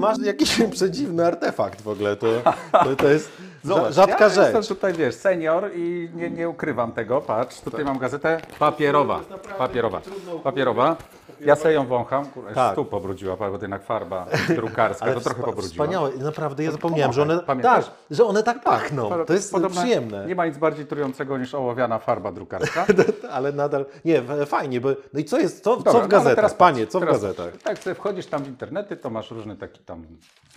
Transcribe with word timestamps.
Masz 0.00 0.18
jakiś 0.18 0.62
przedziwny 0.72 1.26
artefakt 1.26 1.82
w 1.82 1.88
ogóle, 1.88 2.16
to, 2.16 2.26
to, 2.72 2.96
to 2.96 3.08
jest 3.08 3.30
Zobacz, 3.64 3.94
rzadka 3.94 4.24
ja 4.24 4.28
rzecz. 4.28 4.54
jestem 4.54 4.76
tutaj, 4.76 4.92
wiesz, 4.92 5.14
senior 5.14 5.70
i 5.74 6.08
nie, 6.14 6.30
nie 6.30 6.48
ukrywam 6.48 6.92
tego. 6.92 7.20
Patrz, 7.20 7.60
tutaj 7.60 7.84
mam 7.84 7.98
gazetę 7.98 8.40
papierowa. 8.58 9.20
Papierowa. 9.58 10.00
Papierowa. 10.42 10.96
Ja 11.44 11.56
sobie 11.56 11.74
ją 11.74 11.86
wącham. 11.86 12.26
Kurwa, 12.26 12.54
Tak. 12.54 12.76
tak. 12.76 12.88
pobrudziła, 12.88 13.36
bo 13.36 13.50
jednak 13.62 13.82
farba 13.84 14.26
drukarska 14.48 15.14
to 15.14 15.20
trochę 15.20 15.42
pobrudziła. 15.42 15.72
Wspaniałe, 15.72 16.10
naprawdę 16.16 16.64
ja 16.64 16.70
zapomniałem, 16.70 17.12
że 17.12 17.22
one, 17.22 17.38
Pamiętasz? 17.38 17.84
tak, 17.84 17.94
że 18.10 18.24
one 18.24 18.42
tak 18.42 18.62
pachną. 18.62 19.10
To 19.26 19.32
jest 19.32 19.52
Podobno 19.52 19.80
przyjemne. 19.80 20.26
Nie 20.26 20.34
ma 20.34 20.46
nic 20.46 20.58
bardziej 20.58 20.86
trującego 20.86 21.38
niż 21.38 21.54
ołowiana 21.54 21.98
farba 21.98 22.32
drukarska. 22.32 22.86
Ale 23.32 23.52
nadal, 23.52 23.86
nie, 24.04 24.22
fajnie, 24.46 24.80
bo, 24.80 24.88
no 25.12 25.20
i 25.20 25.24
co 25.24 25.38
jest, 25.38 25.64
co, 25.64 25.76
Dobra, 25.76 25.92
co 25.92 25.98
no 25.98 26.00
w 26.00 26.02
ale 26.02 26.08
gazetach, 26.10 26.36
teraz 26.36 26.54
panie, 26.54 26.86
co 26.86 26.98
w 26.98 27.02
teraz 27.02 27.22
gazetach? 27.22 27.52
patrz. 27.52 27.64
Jak 27.66 27.78
sobie 27.78 27.94
wchodzisz 27.94 28.26
tam 28.26 28.42
w 28.42 28.48
internety, 28.48 28.96
to 28.96 29.10
masz 29.10 29.30
różne 29.30 29.56
takie 29.56 29.78
tam 29.78 30.06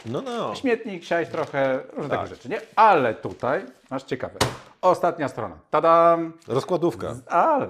No, 0.05 0.21
no. 0.21 0.55
śmietnik, 0.55 1.03
siać 1.03 1.29
trochę, 1.29 1.79
różne 1.93 2.09
Tak. 2.09 2.19
takie 2.19 2.35
rzeczy, 2.35 2.49
nie? 2.49 2.61
Ale 2.75 3.13
tutaj 3.13 3.65
masz 3.89 4.03
ciekawe. 4.03 4.33
Ostatnia 4.81 5.27
strona. 5.27 5.55
Tadam! 5.71 6.33
Rozkładówka. 6.47 7.15
Ale 7.27 7.67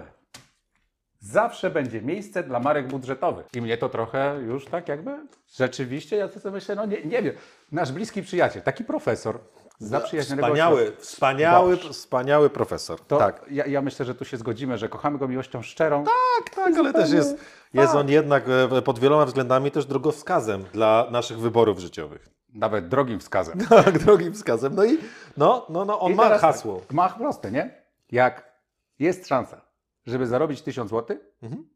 zawsze 1.32 1.70
będzie 1.70 2.02
miejsce 2.02 2.44
dla 2.44 2.60
marek 2.60 2.88
budżetowych. 2.88 3.46
I 3.54 3.62
mnie 3.62 3.78
to 3.78 3.90
trochę 3.90 4.40
już 4.48 4.66
tak 4.66 4.88
jakby 4.88 5.12
rzeczywiście, 5.56 6.16
ja 6.16 6.28
sobie 6.28 6.52
myślę, 6.52 6.76
no 6.76 6.86
nie, 6.86 7.04
nie 7.04 7.22
wiem, 7.22 7.34
nasz 7.72 7.92
bliski 7.92 8.22
przyjaciel, 8.24 8.62
taki 8.62 8.84
profesor 8.84 9.40
zaprzyjaźnionego 9.80 10.48
Wspaniały, 10.48 10.94
wspaniały, 11.00 11.78
wspaniały 11.78 12.50
profesor. 12.50 13.00
To 13.00 13.18
tak, 13.18 13.46
ja, 13.52 13.66
ja 13.66 13.82
myślę, 13.82 14.06
że 14.06 14.16
tu 14.16 14.26
się 14.26 14.38
zgodzimy, 14.38 14.78
że 14.78 14.90
kochamy 14.90 15.18
go 15.18 15.28
miłością 15.28 15.62
szczerą. 15.62 16.04
tak, 16.04 16.56
tak, 16.56 16.78
ale 16.78 16.94
też 16.94 17.12
jest, 17.12 17.38
jest 17.74 17.96
on 17.96 18.10
jednak 18.10 18.44
e, 18.72 18.82
pod 18.82 19.00
wieloma 19.00 19.26
względami 19.26 19.72
też 19.72 19.86
drogowskazem 19.86 20.64
dla 20.74 21.08
naszych 21.12 21.40
wyborów 21.40 21.80
życiowych. 21.80 22.30
Nawet 22.54 22.88
drogim 22.88 23.20
wskazem. 23.20 23.60
Tak, 23.70 24.00
drogim 24.00 24.34
wskazem. 24.34 24.76
No 24.76 24.86
i 24.86 24.98
no, 25.38 25.66
no, 25.70 25.86
no 25.86 26.00
on 26.00 26.12
I 26.12 26.16
ma 26.16 26.24
teraz 26.24 26.42
hasło. 26.42 26.80
Tak, 26.80 26.94
ma 26.94 27.10
proste, 27.10 27.52
nie? 27.52 27.84
Jak 28.12 28.52
jest 29.00 29.28
szansa, 29.28 29.62
żeby 30.08 30.28
zarobić 30.28 30.62
1000 30.62 30.90
zł, 30.92 31.18
Mhm. 31.44 31.70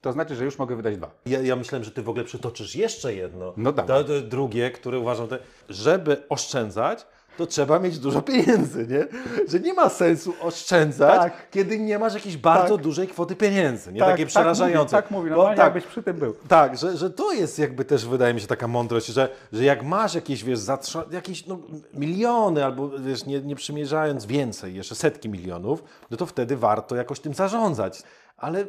to 0.00 0.12
znaczy, 0.12 0.34
że 0.36 0.44
już 0.44 0.58
mogę 0.58 0.76
wydać 0.76 0.96
dwa. 0.96 1.10
Ja, 1.26 1.40
ja 1.40 1.56
myślałem, 1.56 1.84
że 1.84 1.90
ty 1.90 2.02
w 2.02 2.08
ogóle 2.08 2.24
przytoczysz 2.24 2.76
jeszcze 2.76 3.14
jedno. 3.14 3.52
No 3.56 3.72
to 3.72 4.04
drugie, 4.22 4.70
które 4.70 4.98
uważam, 4.98 5.28
że 5.30 5.38
żeby 5.68 6.28
oszczędzać, 6.28 7.06
to 7.36 7.46
trzeba 7.46 7.78
mieć 7.78 7.98
dużo 7.98 8.22
pieniędzy, 8.22 8.86
nie? 8.86 9.06
Że 9.48 9.60
nie 9.60 9.74
ma 9.74 9.88
sensu 9.88 10.34
oszczędzać, 10.42 11.18
Tak. 11.20 11.50
kiedy 11.50 11.78
nie 11.78 11.98
masz 11.98 12.14
jakiejś 12.14 12.36
bardzo 12.36 12.74
Tak. 12.74 12.84
dużej 12.84 13.08
kwoty 13.08 13.36
pieniędzy, 13.36 13.92
nie? 13.92 14.00
Tak, 14.00 14.08
Takie 14.10 14.26
przerażające. 14.26 14.96
Tak 14.96 15.10
mówi, 15.10 15.10
tak 15.10 15.10
mówi 15.10 15.30
normalnie, 15.30 15.56
tak, 15.56 15.64
jakbyś 15.74 15.84
przy 15.84 16.02
tym 16.02 16.16
był. 16.16 16.34
tak, 16.48 16.76
że, 16.78 16.96
że 16.96 17.10
to 17.10 17.32
jest 17.32 17.58
jakby 17.58 17.84
też, 17.84 18.06
wydaje 18.06 18.34
mi 18.34 18.40
się, 18.40 18.46
taka 18.46 18.68
mądrość, 18.68 19.06
że, 19.06 19.28
że 19.52 19.64
jak 19.64 19.82
masz 19.84 20.14
jakieś, 20.14 20.44
wiesz, 20.44 20.58
zatrza- 20.58 21.12
jakieś 21.14 21.46
no, 21.46 21.58
miliony 21.94 22.64
albo, 22.64 22.88
wiesz, 22.98 23.26
nie, 23.26 23.40
nie 23.40 23.56
przymierzając 23.56 24.26
więcej, 24.26 24.74
jeszcze 24.74 24.94
setki 24.94 25.28
milionów, 25.28 25.84
no 26.10 26.16
to 26.16 26.26
wtedy 26.26 26.56
warto 26.56 26.96
jakoś 26.96 27.20
tym 27.20 27.34
zarządzać. 27.34 28.02
Ale 28.36 28.64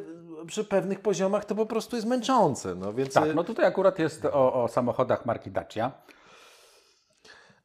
przy 0.46 0.64
pewnych 0.64 1.00
poziomach 1.00 1.44
to 1.44 1.54
po 1.54 1.66
prostu 1.66 1.96
jest 1.96 2.08
męczące, 2.08 2.74
no 2.74 2.92
więc... 2.92 3.14
Tak, 3.14 3.34
no 3.34 3.44
tutaj 3.44 3.66
akurat 3.66 3.98
jest 3.98 4.24
o, 4.24 4.64
o 4.64 4.68
samochodach 4.68 5.26
marki 5.26 5.50
Dacia. 5.50 5.92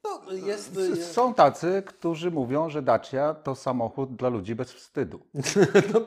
No, 0.04 0.34
jest... 0.34 0.78
S- 0.78 1.12
Są 1.12 1.34
tacy, 1.34 1.84
którzy 1.86 2.32
mówią, 2.32 2.70
że 2.70 2.82
Dacia 2.82 3.34
to 3.34 3.56
samochód 3.56 4.16
dla 4.16 4.30
ludzi 4.30 4.56
bez 4.56 4.74
wstydu. 4.74 5.20
No, 5.94 6.02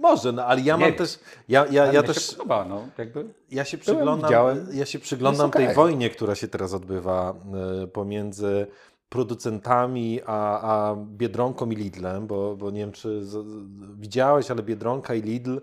może, 0.00 0.32
no 0.32 0.44
ale 0.44 0.60
ja 0.60 0.74
Nie 0.76 0.80
mam 0.80 0.88
wiem. 0.90 0.98
też... 0.98 1.18
Ja, 1.48 1.66
ja, 1.70 1.82
Ale 1.82 1.94
ja 1.94 2.02
też... 2.02 2.26
się 2.26 2.36
podoba, 2.36 2.64
no, 2.64 2.82
jakby. 2.98 3.24
Ja 3.50 3.64
się 3.64 3.78
przyglądam, 3.78 4.32
ja 4.72 4.86
się 4.86 4.98
przyglądam 4.98 5.46
Jest 5.46 5.56
okej. 5.56 5.66
tej 5.66 5.74
wojnie, 5.74 6.10
która 6.10 6.34
się 6.34 6.48
teraz 6.48 6.74
odbywa 6.74 7.34
e, 7.82 7.86
pomiędzy 7.86 8.66
producentami 9.08 10.20
a, 10.26 10.60
a 10.90 10.96
Biedronką 10.96 11.70
i 11.70 11.76
Lidlem, 11.76 12.26
bo, 12.26 12.56
bo 12.56 12.70
nie 12.70 12.80
wiem, 12.80 12.92
czy 12.92 13.24
z, 13.24 13.28
z- 13.28 13.64
widziałeś, 14.00 14.50
ale 14.50 14.62
Biedronka 14.62 15.14
i 15.14 15.22
Lidl 15.22 15.58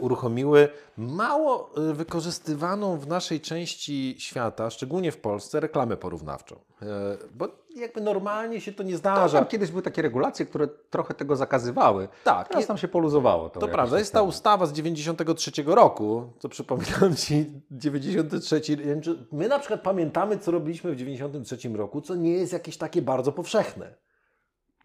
uruchomiły 0.00 0.68
mało 0.96 1.70
e, 1.90 1.92
wykorzystywaną 1.94 2.98
w 2.98 3.06
naszej 3.06 3.40
części 3.40 4.16
świata, 4.18 4.70
szczególnie 4.70 5.12
w 5.12 5.16
Polsce, 5.16 5.60
reklamę 5.60 5.96
porównawczą. 5.96 6.56
E, 6.82 6.86
Bo 7.34 7.48
jakby 7.76 8.00
normalnie 8.00 8.60
się 8.60 8.72
to 8.72 8.82
nie 8.82 8.90
Tam 8.90 8.98
zdarza. 8.98 9.44
kiedyś 9.44 9.70
były 9.70 9.82
takie 9.82 10.02
regulacje, 10.02 10.46
które 10.46 10.68
trochę 10.90 11.14
tego 11.14 11.36
zakazywały. 11.36 12.08
Tak, 12.24 12.48
Teraz 12.48 12.66
tam 12.66 12.78
się 12.78 12.88
poluzowało. 12.88 13.50
To, 13.50 13.60
To 13.60 13.68
prawda, 13.68 13.98
jest 13.98 14.12
ta 14.12 14.22
ustawa 14.22 14.66
z 14.66 14.72
93 14.72 15.50
roku, 15.66 16.32
co 16.38 16.48
przypominam 16.48 17.16
Ci, 17.16 17.46
93, 17.70 18.60
nie 18.70 18.76
wiem, 18.76 19.00
czy 19.00 19.26
my 19.32 19.48
na 19.48 19.58
przykład 19.58 19.80
pamiętamy, 19.80 20.38
co 20.38 20.50
robiliśmy 20.50 20.92
w 20.92 20.96
93 20.96 21.68
roku, 21.68 22.00
co 22.00 22.14
nie 22.14 22.32
jest 22.32 22.52
jakieś 22.52 22.76
takie 22.76 23.02
bardzo 23.02 23.32
powszechne. 23.32 23.94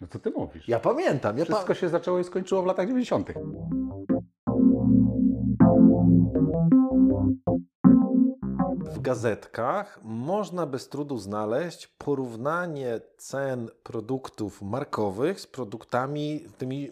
No 0.02 0.08
to 0.08 0.20
ty 0.20 0.32
mówisz. 0.32 0.68
Ja 0.68 0.80
pamiętam, 0.80 1.38
ja 1.38 1.46
pa... 1.46 1.54
Wszystko 1.54 1.74
się 1.74 1.90
zaczęło 1.90 2.20
i 2.20 2.24
skończyło 2.24 2.62
w 2.62 2.66
latach 2.66 2.88
90. 2.88 3.30
w 8.94 9.00
gazetkach 9.00 10.00
można 10.04 10.66
bez 10.66 10.90
trudu 10.90 11.18
znaleźć 11.18 11.88
porównanie 11.88 13.00
cen 13.18 13.70
produktów 13.84 14.62
markowych 14.62 15.40
z 15.40 15.48
produktami 15.48 16.46
tymi, 16.58 16.92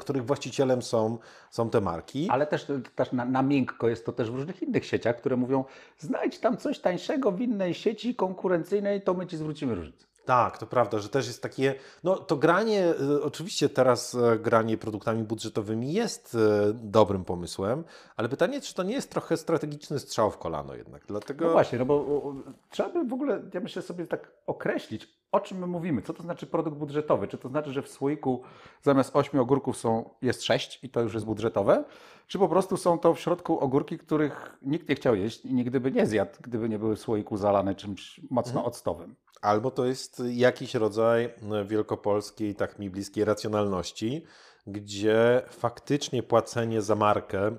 których 0.00 0.24
właścicielem 0.24 0.82
są, 0.82 1.18
są 1.50 1.70
te 1.70 1.80
marki. 1.80 2.28
Ale 2.30 2.46
też, 2.46 2.66
też 2.94 3.12
na, 3.12 3.24
na 3.24 3.42
miękko 3.42 3.88
jest 3.88 4.06
to 4.06 4.12
też 4.12 4.30
w 4.30 4.34
różnych 4.34 4.62
innych 4.62 4.86
sieciach, 4.86 5.16
które 5.16 5.36
mówią, 5.36 5.64
znajdź 5.98 6.38
tam 6.38 6.56
coś 6.56 6.78
tańszego 6.78 7.32
w 7.32 7.40
innej 7.40 7.74
sieci 7.74 8.14
konkurencyjnej, 8.14 9.02
to 9.02 9.14
my 9.14 9.26
ci 9.26 9.36
zwrócimy 9.36 9.74
różnicę. 9.74 10.06
Tak, 10.26 10.58
to 10.58 10.66
prawda, 10.66 10.98
że 10.98 11.08
też 11.08 11.26
jest 11.26 11.42
takie, 11.42 11.74
no 12.04 12.16
to 12.16 12.36
granie, 12.36 12.94
y, 13.00 13.22
oczywiście 13.22 13.68
teraz 13.68 14.14
e, 14.14 14.38
granie 14.38 14.78
produktami 14.78 15.24
budżetowymi 15.24 15.92
jest 15.92 16.34
e, 16.34 16.72
dobrym 16.74 17.24
pomysłem, 17.24 17.84
ale 18.16 18.28
pytanie, 18.28 18.60
czy 18.60 18.74
to 18.74 18.82
nie 18.82 18.94
jest 18.94 19.10
trochę 19.10 19.36
strategiczny 19.36 19.98
strzał 19.98 20.30
w 20.30 20.38
kolano 20.38 20.74
jednak, 20.74 21.02
dlatego... 21.06 21.44
No 21.44 21.52
właśnie, 21.52 21.78
no 21.78 21.84
bo 21.84 22.22
trzeba 22.70 22.88
by 22.88 23.04
w 23.04 23.12
ogóle, 23.12 23.42
ja 23.54 23.60
myślę 23.60 23.82
sobie 23.82 24.06
tak 24.06 24.32
określić, 24.46 25.08
o 25.32 25.40
czym 25.40 25.58
my 25.58 25.66
mówimy, 25.66 26.02
co 26.02 26.14
to 26.14 26.22
znaczy 26.22 26.46
produkt 26.46 26.76
budżetowy. 26.76 27.28
Czy 27.28 27.38
to 27.38 27.48
znaczy, 27.48 27.72
że 27.72 27.82
w 27.82 27.88
słoiku 27.88 28.42
zamiast 28.82 29.16
8 29.16 29.40
ogórków 29.40 29.76
są, 29.76 30.10
jest 30.22 30.42
6 30.42 30.84
i 30.84 30.90
to 30.90 31.00
już 31.00 31.14
jest 31.14 31.26
budżetowe? 31.26 31.84
Czy 32.26 32.38
po 32.38 32.48
prostu 32.48 32.76
są 32.76 32.98
to 32.98 33.14
w 33.14 33.20
środku 33.20 33.60
ogórki, 33.60 33.98
których 33.98 34.58
nikt 34.62 34.88
nie 34.88 34.94
chciał 34.94 35.14
jeść 35.14 35.44
i 35.44 35.54
nigdy 35.54 35.80
by 35.80 35.92
nie 35.92 36.06
zjadł, 36.06 36.32
gdyby 36.40 36.68
nie 36.68 36.78
były 36.78 36.96
w 36.96 37.00
słoiku 37.00 37.36
zalane 37.36 37.74
czymś 37.74 38.20
mocno 38.30 38.64
octowym? 38.64 39.14
Albo 39.42 39.70
to 39.70 39.84
jest 39.84 40.22
jakiś 40.26 40.74
rodzaj 40.74 41.24
e, 41.24 41.64
wielkopolskiej, 41.64 42.54
tak 42.54 42.78
mi 42.78 42.90
bliskiej 42.90 43.24
racjonalności, 43.24 44.24
gdzie 44.66 45.42
faktycznie 45.50 46.22
płacenie 46.22 46.82
za 46.82 46.94
markę, 46.94 47.56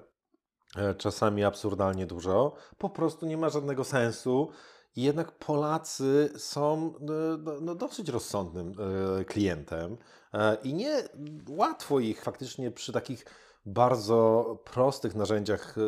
e, 0.78 0.96
czasami 0.96 1.44
absurdalnie 1.44 2.06
dużo, 2.06 2.56
po 2.78 2.90
prostu 2.90 3.26
nie 3.26 3.38
ma 3.38 3.50
żadnego 3.50 3.84
sensu. 3.84 4.52
Jednak 4.96 5.32
Polacy 5.32 6.30
są 6.38 6.94
e, 6.96 7.38
no, 7.38 7.62
no, 7.62 7.76
dosyć 7.76 8.10
rozsądnym 8.10 8.74
e, 9.20 9.26
klientem 9.26 9.98
e, 10.34 10.58
i 10.64 10.74
nie 10.74 11.04
łatwo 11.50 12.00
ich 12.00 12.24
faktycznie 12.24 12.72
przy 12.72 12.94
takich 12.94 13.26
bardzo 13.68 14.46
prostych 14.74 15.16
narzędziach 15.16 15.76
e, 15.78 15.82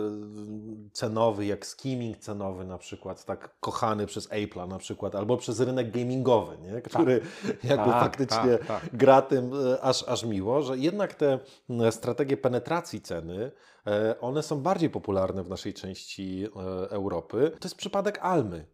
cenowych, 0.94 1.48
jak 1.48 1.66
skimming 1.66 2.18
cenowy 2.18 2.66
na 2.66 2.78
przykład, 2.78 3.26
tak 3.26 3.60
kochany 3.60 4.06
przez 4.08 4.30
Apple'a 4.30 4.68
na 4.68 4.78
przykład, 4.78 5.16
albo 5.16 5.38
przez 5.38 5.60
rynek 5.60 5.92
gamingowy, 5.92 6.58
nie? 6.58 6.82
który 6.82 7.22
jakby 7.64 7.86
Tak, 7.92 8.04
faktycznie 8.04 8.58
tak, 8.58 8.66
tak. 8.82 8.90
gra 8.98 9.22
tym 9.22 9.52
e, 9.74 9.82
aż, 9.82 10.04
aż 10.08 10.24
miło, 10.26 10.62
że 10.62 10.78
jednak 10.78 11.14
te 11.14 11.40
m, 11.70 11.92
strategie 11.92 12.38
penetracji 12.38 13.02
ceny, 13.02 13.52
e, 13.88 14.16
one 14.20 14.44
są 14.44 14.62
bardziej 14.62 14.90
popularne 14.90 15.44
w 15.44 15.50
naszej 15.50 15.74
części 15.74 16.46
e, 16.46 16.90
Europy. 16.90 17.52
To 17.60 17.66
jest 17.68 17.76
przypadek 17.78 18.20
Almy. 18.22 18.66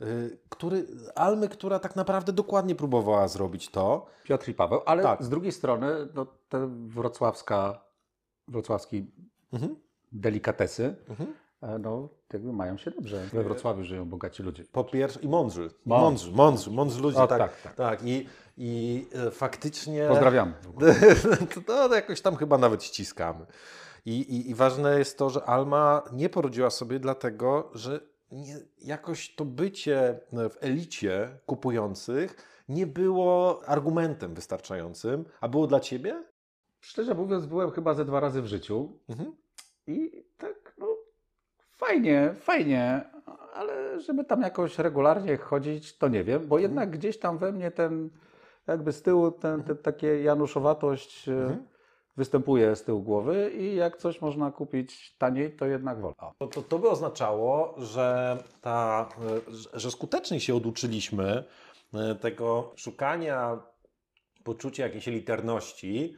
e, 0.00 0.04
Który, 0.48 0.86
Almy, 1.14 1.48
która 1.48 1.78
tak 1.78 1.96
naprawdę 1.96 2.32
dokładnie 2.32 2.74
próbowała 2.74 3.28
zrobić 3.28 3.68
to. 3.68 4.06
Piotr 4.24 4.48
i 4.48 4.54
Paweł, 4.54 4.80
ale 4.86 5.02
Tak. 5.02 5.22
z 5.24 5.28
drugiej 5.28 5.52
strony 5.52 5.86
no, 6.14 6.26
te 6.48 6.68
wrocławska, 6.86 7.89
wrocławski 8.48 9.06
Mhm. 9.52 9.76
delikatesy, 10.12 10.96
Mhm. 11.08 11.34
e, 11.62 11.78
no 11.78 12.08
jakby 12.32 12.52
mają 12.52 12.76
się 12.76 12.90
dobrze. 12.90 13.26
We 13.32 13.42
Wrocławiu 13.42 13.84
żyją 13.84 14.08
bogaci 14.08 14.42
ludzie. 14.42 14.64
Po 14.72 14.84
pierwsze, 14.84 15.20
i 15.20 15.28
mądrzy. 15.28 15.70
Mądrzy. 15.86 16.32
mądrzy, 16.32 16.70
mądrzy, 16.70 17.02
ludzie. 17.02 17.18
O, 17.18 17.26
tak, 17.26 17.38
tak, 17.38 17.62
tak. 17.62 17.74
tak. 17.74 18.02
I, 18.04 18.26
i 18.56 19.06
e, 19.14 19.30
faktycznie. 19.30 20.06
Pozdrawiamy. 20.08 20.52
to, 21.54 21.60
to 21.88 21.94
jakoś 21.94 22.20
tam 22.20 22.36
chyba 22.36 22.58
nawet 22.58 22.84
ściskamy. 22.84 23.46
I, 24.06 24.20
i, 24.20 24.50
I 24.50 24.54
ważne 24.54 24.98
jest 24.98 25.18
to, 25.18 25.30
że 25.30 25.44
Alma 25.44 26.02
nie 26.12 26.28
porodziła 26.28 26.70
sobie 26.70 26.98
dlatego, 26.98 27.70
że 27.74 28.00
nie, 28.32 28.56
jakoś 28.78 29.34
to 29.34 29.44
bycie 29.44 30.20
w 30.32 30.56
elicie 30.60 31.38
kupujących 31.46 32.36
nie 32.68 32.86
było 32.86 33.62
argumentem 33.66 34.34
wystarczającym. 34.34 35.24
A 35.40 35.48
było 35.48 35.66
dla 35.66 35.80
ciebie? 35.80 36.24
Szczerze 36.80 37.14
mówiąc, 37.14 37.46
byłem 37.46 37.70
chyba 37.70 37.94
ze 37.94 38.04
dwa 38.04 38.20
razy 38.20 38.42
w 38.42 38.46
życiu. 38.46 38.92
Mhm. 39.08 39.36
I 39.86 40.24
tak, 40.38 40.74
no 40.78 40.86
fajnie, 41.76 42.34
fajnie, 42.40 43.10
ale 43.54 44.00
żeby 44.00 44.24
tam 44.24 44.42
jakoś 44.42 44.78
regularnie 44.78 45.36
chodzić, 45.36 45.98
to 45.98 46.08
nie 46.08 46.24
wiem, 46.24 46.48
bo 46.48 46.58
jednak 46.58 46.90
gdzieś 46.90 47.18
tam 47.18 47.38
we 47.38 47.52
mnie 47.52 47.70
ten, 47.70 48.10
jakby 48.66 48.92
z 48.92 49.02
tyłu, 49.02 49.30
ten, 49.30 49.62
ten 49.62 49.76
takie 49.76 50.22
januszowatość 50.22 51.28
e, 51.28 51.32
Mhm. 51.32 51.66
występuje 52.16 52.76
z 52.76 52.82
tyłu 52.84 53.02
głowy 53.02 53.50
i 53.50 53.74
jak 53.76 53.96
coś 53.96 54.20
można 54.20 54.50
kupić 54.50 55.16
taniej, 55.18 55.56
to 55.56 55.66
jednak 55.66 56.00
wolę. 56.00 56.14
O. 56.18 56.32
To, 56.38 56.46
to, 56.46 56.62
to 56.62 56.78
by 56.78 56.88
oznaczało, 56.88 57.74
że, 57.78 58.38
ta, 58.60 59.08
e, 59.74 59.78
że- 59.80 59.90
skutecznie 59.90 60.40
się 60.40 60.54
oduczyliśmy 60.54 61.44
e, 61.94 62.14
tego 62.14 62.72
szukania 62.76 63.58
poczucia 64.44 64.82
jakiejś 64.82 65.08
elitarności 65.08 66.16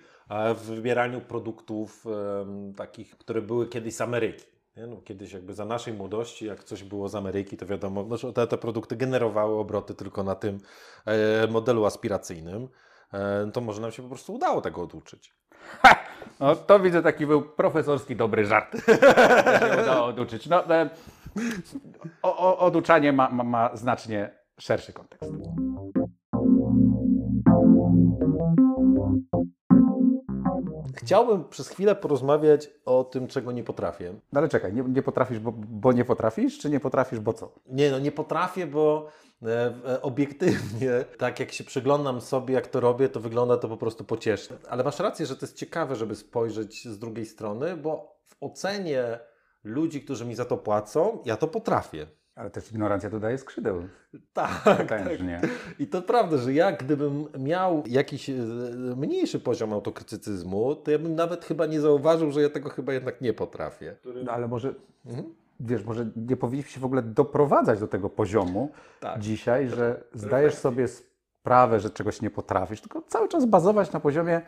w 0.55 0.61
wybieraniu 0.61 1.21
produktów 1.21 2.07
em, 2.07 2.75
takich, 2.75 3.19
które 3.19 3.43
były 3.43 3.69
kiedyś 3.69 3.95
z 3.95 4.01
Ameryki. 4.01 4.45
No, 4.77 4.97
kiedyś 5.05 5.33
jakby 5.33 5.55
za 5.55 5.65
naszej 5.65 5.95
młodości, 5.95 6.47
jak 6.47 6.65
coś 6.65 6.85
było 6.85 7.09
z 7.09 7.15
Ameryki, 7.15 7.57
to 7.57 7.67
wiadomo, 7.67 8.07
no, 8.09 8.33
te, 8.33 8.47
te 8.47 8.59
produkty 8.59 8.97
generowały 8.97 9.59
obroty 9.59 9.95
tylko 9.95 10.23
na 10.23 10.35
tym 10.35 10.61
e, 11.07 11.47
modelu 11.47 11.85
aspiracyjnym. 11.85 12.69
E, 13.13 13.51
to 13.53 13.61
może 13.61 13.81
nam 13.81 13.93
się 13.93 14.03
po 14.03 14.09
prostu 14.09 14.35
udało 14.35 14.61
tego 14.61 14.83
oduczyć. 14.83 15.35
No 16.41 16.57
to 16.57 16.81
widzę, 16.81 17.03
taki 17.03 17.27
był 17.27 17.43
profesorski 17.43 18.17
dobry 18.17 18.45
żart. 18.45 18.77
To 19.61 19.69
się 19.69 19.83
udało 19.83 20.07
oduczyć. 20.07 20.47
No, 20.47 20.75
e, 20.75 20.91
o, 22.23 22.37
o, 22.37 22.59
oduczanie 22.59 23.13
ma, 23.13 23.31
ma, 23.31 23.45
ma 23.45 23.77
znacznie 23.77 24.39
szerszy 24.59 24.93
kontekst. 24.93 25.33
Chciałbym 31.13 31.45
przez 31.45 31.69
chwilę 31.69 31.95
porozmawiać 31.95 32.71
o 32.85 33.05
tym, 33.05 33.27
czego 33.27 33.53
nie 33.53 33.65
potrafię. 33.65 34.15
No 34.33 34.41
ale 34.41 34.49
czekaj, 34.49 34.73
nie, 34.73 34.83
nie 34.83 35.03
potrafisz, 35.03 35.39
bo, 35.39 35.53
bo 35.57 35.93
nie 35.93 36.05
potrafisz, 36.05 36.59
czy 36.59 36.71
nie 36.71 36.81
potrafisz, 36.81 37.21
bo 37.21 37.33
co? 37.33 37.53
Nie, 37.67 37.91
no 37.91 37.99
nie 37.99 38.13
potrafię, 38.13 38.67
bo 38.67 39.09
e, 39.43 39.75
e, 39.87 40.03
obiektywnie, 40.03 40.91
tak 41.19 41.41
jak 41.41 41.53
się 41.53 41.65
przyglądam 41.65 42.21
sobie, 42.21 42.55
jak 42.55 42.67
to 42.67 42.81
robię, 42.81 43.09
to 43.09 43.21
wygląda 43.21 43.57
to 43.57 43.69
po 43.69 43.77
prostu 43.77 44.05
pociesznie. 44.05 44.57
Ale 44.69 44.85
masz 44.85 44.99
rację, 44.99 45.27
że 45.27 45.37
to 45.37 45.47
jest 45.47 45.57
ciekawe, 45.57 45.97
żeby 45.97 46.15
spojrzeć 46.15 46.89
z 46.89 46.99
drugiej 46.99 47.27
strony, 47.27 47.77
bo 47.77 48.17
w 48.27 48.37
ocenie 48.41 49.19
ludzi, 49.65 50.03
którzy 50.03 50.25
mi 50.25 50.35
za 50.35 50.45
to 50.45 50.57
płacą, 50.57 51.23
ja 51.25 51.37
to 51.37 51.49
potrafię. 51.49 52.07
Ale 52.35 52.51
też 52.51 52.71
ignorancja 52.73 53.11
dodaje 53.11 53.39
skrzydeł. 53.39 53.83
Tak, 54.33 54.63
tak. 54.89 55.09
I 55.79 55.87
to 55.87 56.03
prawda, 56.03 56.37
że 56.37 56.53
ja 56.53 56.73
gdybym 56.73 57.25
miał 57.39 57.83
jakiś 57.87 58.31
e, 58.31 58.33
mniejszy 58.97 59.41
poziom 59.41 59.73
autokrytycyzmu, 59.73 60.77
to 60.77 60.91
ja 60.91 60.99
bym 60.99 61.15
nawet 61.15 61.45
chyba 61.45 61.67
nie 61.67 61.81
zauważył, 61.81 62.31
że 62.33 62.43
ja 62.43 62.51
tego 62.51 62.69
chyba 62.71 62.93
jednak 62.93 63.21
nie 63.21 63.33
potrafię. 63.33 63.97
No 64.25 64.33
ale 64.33 64.49
może, 64.49 64.75
Mhm. 65.07 65.35
wiesz, 65.61 65.85
może 65.85 66.07
nie 66.17 66.37
powinniśmy 66.37 66.71
się 66.73 66.81
w 66.81 66.85
ogóle 66.85 67.03
doprowadzać 67.03 67.81
do 67.81 67.89
tego 67.89 68.11
poziomu 68.11 68.71
Tak. 69.01 69.19
dzisiaj, 69.21 69.69
że 69.69 70.05
zdajesz 70.15 70.55
sobie 70.55 70.89
sprawę, 70.89 71.81
że 71.81 71.91
czegoś 71.91 72.23
nie 72.23 72.31
potrafisz, 72.31 72.81
tylko 72.81 73.03
cały 73.03 73.29
czas 73.29 73.47
bazować 73.47 73.93
na 73.93 74.01
poziomie 74.01 74.41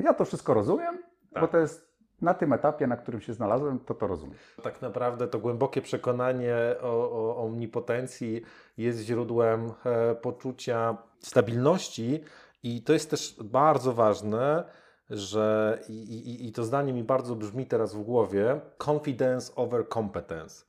ja 0.00 0.14
to 0.14 0.24
wszystko 0.24 0.54
rozumiem, 0.54 0.98
bo 1.34 1.40
Tak. 1.40 1.50
to 1.50 1.58
jest 1.58 1.89
na 2.22 2.34
tym 2.34 2.52
etapie, 2.52 2.86
na 2.86 2.96
którym 2.96 3.20
się 3.20 3.34
znalazłem, 3.34 3.78
to 3.78 3.94
to 3.94 4.06
rozumiem. 4.06 4.36
Tak 4.62 4.82
naprawdę 4.82 5.28
to 5.28 5.38
głębokie 5.38 5.82
przekonanie 5.82 6.56
o, 6.82 7.10
o 7.10 7.36
omnipotencji 7.44 8.42
jest 8.78 9.00
źródłem 9.00 9.72
e, 9.84 10.14
poczucia 10.14 10.96
stabilności 11.18 12.24
i 12.62 12.82
to 12.82 12.92
jest 12.92 13.10
też 13.10 13.36
bardzo 13.44 13.92
ważne, 13.92 14.64
że 15.10 15.78
i, 15.88 15.92
i, 15.92 16.48
i 16.48 16.52
to 16.52 16.64
zdanie 16.64 16.92
mi 16.92 17.04
bardzo 17.04 17.36
brzmi 17.36 17.66
teraz 17.66 17.94
w 17.94 18.02
głowie, 18.02 18.60
confidence 18.86 19.54
over 19.54 19.88
competence, 19.88 20.64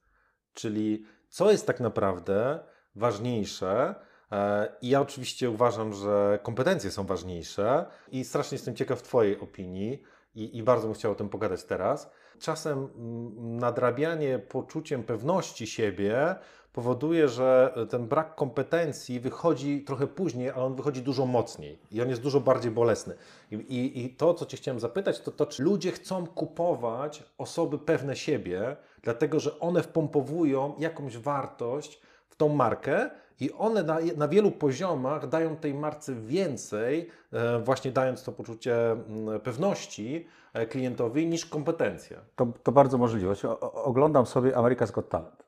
czyli 0.54 1.06
co 1.30 1.52
jest 1.52 1.68
tak 1.68 1.80
naprawdę 1.80 2.60
ważniejsze, 2.96 3.96
E, 4.32 4.70
I 4.82 4.90
ja 4.90 5.02
oczywiście 5.02 5.50
uważam, 5.50 5.94
że 5.94 6.40
kompetencje 6.44 6.92
są 6.92 7.04
ważniejsze 7.04 7.86
i 8.12 8.26
strasznie 8.26 8.56
jestem 8.56 8.76
ciekaw 8.76 9.02
Twojej 9.02 9.40
opinii 9.40 10.04
i, 10.36 10.58
i 10.58 10.64
bardzo 10.64 10.88
bym 10.88 10.94
chciał 10.94 11.12
o 11.12 11.16
tym 11.16 11.30
pogadać 11.30 11.64
teraz. 11.64 12.12
Czasem 12.40 12.90
nadrabianie 13.38 14.40
poczuciem 14.40 15.04
pewności 15.04 15.68
siebie 15.68 16.36
powoduje, 16.74 17.30
że 17.30 17.74
ten 17.90 18.08
brak 18.08 18.36
kompetencji 18.36 19.20
wychodzi 19.20 19.82
trochę 19.82 20.08
później, 20.08 20.50
ale 20.50 20.64
on 20.64 20.76
wychodzi 20.76 21.02
dużo 21.02 21.26
mocniej 21.26 21.80
i 21.92 22.02
on 22.02 22.10
jest 22.10 22.22
dużo 22.22 22.40
bardziej 22.40 22.72
bolesny. 22.72 23.16
I, 23.52 23.56
i, 23.56 24.06
i 24.06 24.10
to, 24.10 24.34
co 24.34 24.46
Cię 24.46 24.58
chciałem 24.58 24.80
zapytać, 24.80 25.20
to 25.20 25.32
to, 25.32 25.46
czy 25.46 25.64
ludzie 25.64 25.92
chcą 25.92 26.28
kupować 26.28 27.24
osoby 27.38 27.80
pewne 27.80 28.16
siebie, 28.16 28.78
dlatego 29.02 29.40
że 29.40 29.60
one 29.60 29.84
wpompowują 29.84 30.74
jakąś 30.80 31.18
wartość 31.18 32.02
w 32.30 32.36
tą 32.36 32.50
markę 32.50 33.10
i 33.42 33.52
one 33.52 33.84
na, 33.84 34.00
na 34.18 34.28
wielu 34.28 34.52
poziomach 34.52 35.28
dają 35.28 35.56
tej 35.56 35.74
marce 35.74 36.16
więcej, 36.16 37.10
e, 37.32 37.60
właśnie 37.60 37.92
dając 37.92 38.24
to 38.24 38.32
poczucie 38.32 38.92
mm, 38.92 39.40
pewności 39.40 40.28
e, 40.54 40.66
klientowi 40.66 41.28
niż 41.28 41.46
kompetencje. 41.46 42.18
To, 42.36 42.48
to 42.64 42.72
bardzo 42.72 42.98
możliwe. 42.98 43.34
Oglądam 43.74 44.26
sobie 44.26 44.52
America's 44.52 44.92
Got 44.92 45.10
Talent. 45.10 45.44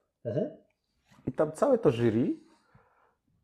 I 1.28 1.32
tam 1.32 1.52
całe 1.52 1.78
to 1.78 1.92
jury, 1.92 2.36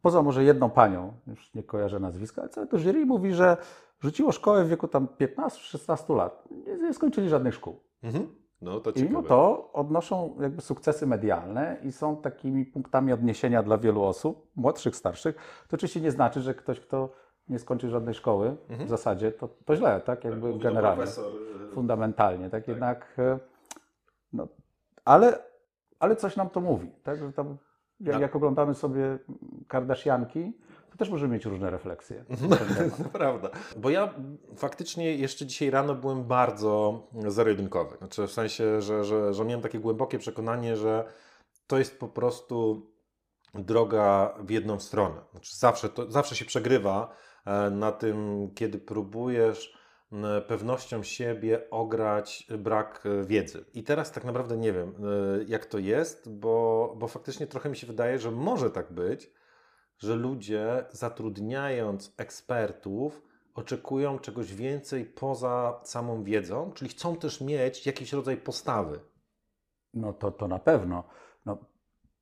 poza 0.02 0.22
może 0.22 0.44
jedną 0.44 0.70
panią, 0.70 1.14
już 1.28 1.54
nie 1.54 1.64
kojarzę 1.64 2.00
nazwiska, 2.00 2.42
ale 2.42 2.50
całe 2.50 2.68
to 2.68 2.78
jury 2.78 3.06
mówi, 3.06 3.34
że 3.34 3.58
rzuciło 4.00 4.32
szkołę 4.32 4.66
w 4.66 4.70
wieku 4.70 4.88
tam 4.88 5.08
15-16 5.08 6.16
lat. 6.16 6.44
Nie, 6.52 6.78
nie 6.78 6.94
skończyli 6.94 7.30
żadnych 7.30 7.54
szkół. 7.54 7.80
Mhm. 8.04 8.36
No 8.62 8.80
to 8.80 8.92
I 8.92 9.04
mimo 9.04 9.10
ciekawe. 9.22 9.28
to 9.28 9.70
odnoszą 9.74 10.36
jakby 10.42 10.62
sukcesy 10.62 11.08
medialne 11.08 11.78
i 11.84 11.92
są 11.92 12.18
takimi 12.18 12.66
punktami 12.66 13.14
odniesienia 13.14 13.64
dla 13.64 13.78
wielu 13.78 14.04
osób, 14.04 14.48
młodszych, 14.56 14.96
starszych. 14.96 15.36
To 15.68 15.76
oczywiście 15.76 16.02
nie 16.02 16.12
znaczy, 16.12 16.42
że 16.42 16.54
ktoś, 16.54 16.80
kto 16.80 17.10
nie 17.50 17.60
skończył 17.60 17.90
żadnej 17.90 18.14
szkoły, 18.14 18.56
Mhm. 18.70 18.88
w 18.88 18.90
zasadzie 18.90 19.32
to, 19.32 19.50
to 19.66 19.76
źle, 19.76 20.02
tak? 20.02 20.24
Jakby 20.24 20.52
to 20.54 20.58
generalnie, 20.58 20.98
profesor, 20.98 21.32
e, 21.72 21.74
fundamentalnie, 21.74 22.50
tak? 22.50 22.68
Jednak, 22.68 23.16
e, 23.18 23.40
no, 24.34 24.48
ale, 25.06 25.40
ale 26.00 26.16
coś 26.16 26.36
nam 26.36 26.50
to 26.50 26.62
mówi, 26.62 26.92
tak? 27.04 27.20
Że 27.20 27.34
tam, 27.34 27.58
jak, 28.00 28.14
Tak. 28.14 28.22
jak 28.22 28.36
oglądamy 28.36 28.74
sobie 28.74 29.20
Kardashianki, 29.68 30.54
też 31.00 31.10
możemy 31.10 31.34
mieć 31.34 31.46
różne 31.46 31.70
refleksje. 31.70 32.26
temat. 32.28 32.98
To 33.04 33.10
prawda. 33.10 33.50
Bo 33.78 33.90
ja 33.90 34.14
faktycznie 34.56 35.16
jeszcze 35.16 35.46
dzisiaj 35.46 35.70
rano 35.70 35.96
byłem 35.96 36.24
bardzo 36.24 37.04
zero-jedynkowy. 37.28 37.98
Znaczy 37.98 38.28
w 38.28 38.32
sensie, 38.32 38.82
że, 38.82 39.04
że, 39.04 39.34
że 39.34 39.46
miałem 39.46 39.62
takie 39.62 39.80
głębokie 39.80 40.20
przekonanie, 40.20 40.76
że 40.76 41.06
to 41.68 41.78
jest 41.78 42.00
po 42.00 42.08
prostu 42.08 42.88
droga 43.54 44.36
w 44.40 44.50
jedną 44.50 44.80
stronę. 44.80 45.22
Znaczy 45.32 45.58
zawsze, 45.58 45.90
to, 45.90 46.12
zawsze 46.12 46.36
się 46.36 46.46
przegrywa 46.46 47.16
e, 47.46 47.70
na 47.70 47.92
tym, 47.92 48.50
kiedy 48.56 48.80
próbujesz 48.80 49.80
pewnością 50.48 51.04
siebie 51.04 51.70
ograć 51.70 52.48
brak 52.58 53.04
wiedzy. 53.26 53.66
I 53.74 53.84
teraz 53.84 54.12
tak 54.12 54.26
naprawdę 54.26 54.58
nie 54.58 54.74
wiem, 54.74 54.90
e, 54.90 55.44
jak 55.48 55.66
to 55.66 55.78
jest, 55.78 56.30
bo, 56.34 56.96
bo 56.98 57.08
faktycznie 57.08 57.48
trochę 57.48 57.70
mi 57.70 57.78
się 57.78 57.88
wydaje, 57.88 58.20
że 58.20 58.32
może 58.32 58.70
tak 58.70 58.94
być, 58.94 59.32
że 60.00 60.16
ludzie 60.16 60.86
zatrudniając 60.92 62.14
ekspertów 62.18 63.22
oczekują 63.56 64.20
czegoś 64.20 64.54
więcej 64.54 65.06
poza 65.06 65.80
samą 65.84 66.24
wiedzą, 66.24 66.72
czyli 66.76 66.90
chcą 66.90 67.16
też 67.16 67.42
mieć 67.42 67.86
jakiś 67.86 68.14
rodzaj 68.14 68.38
postawy. 68.38 69.00
No 69.94 70.14
to, 70.14 70.32
to 70.32 70.48
na 70.48 70.60
pewno. 70.60 71.04
No, 71.46 71.58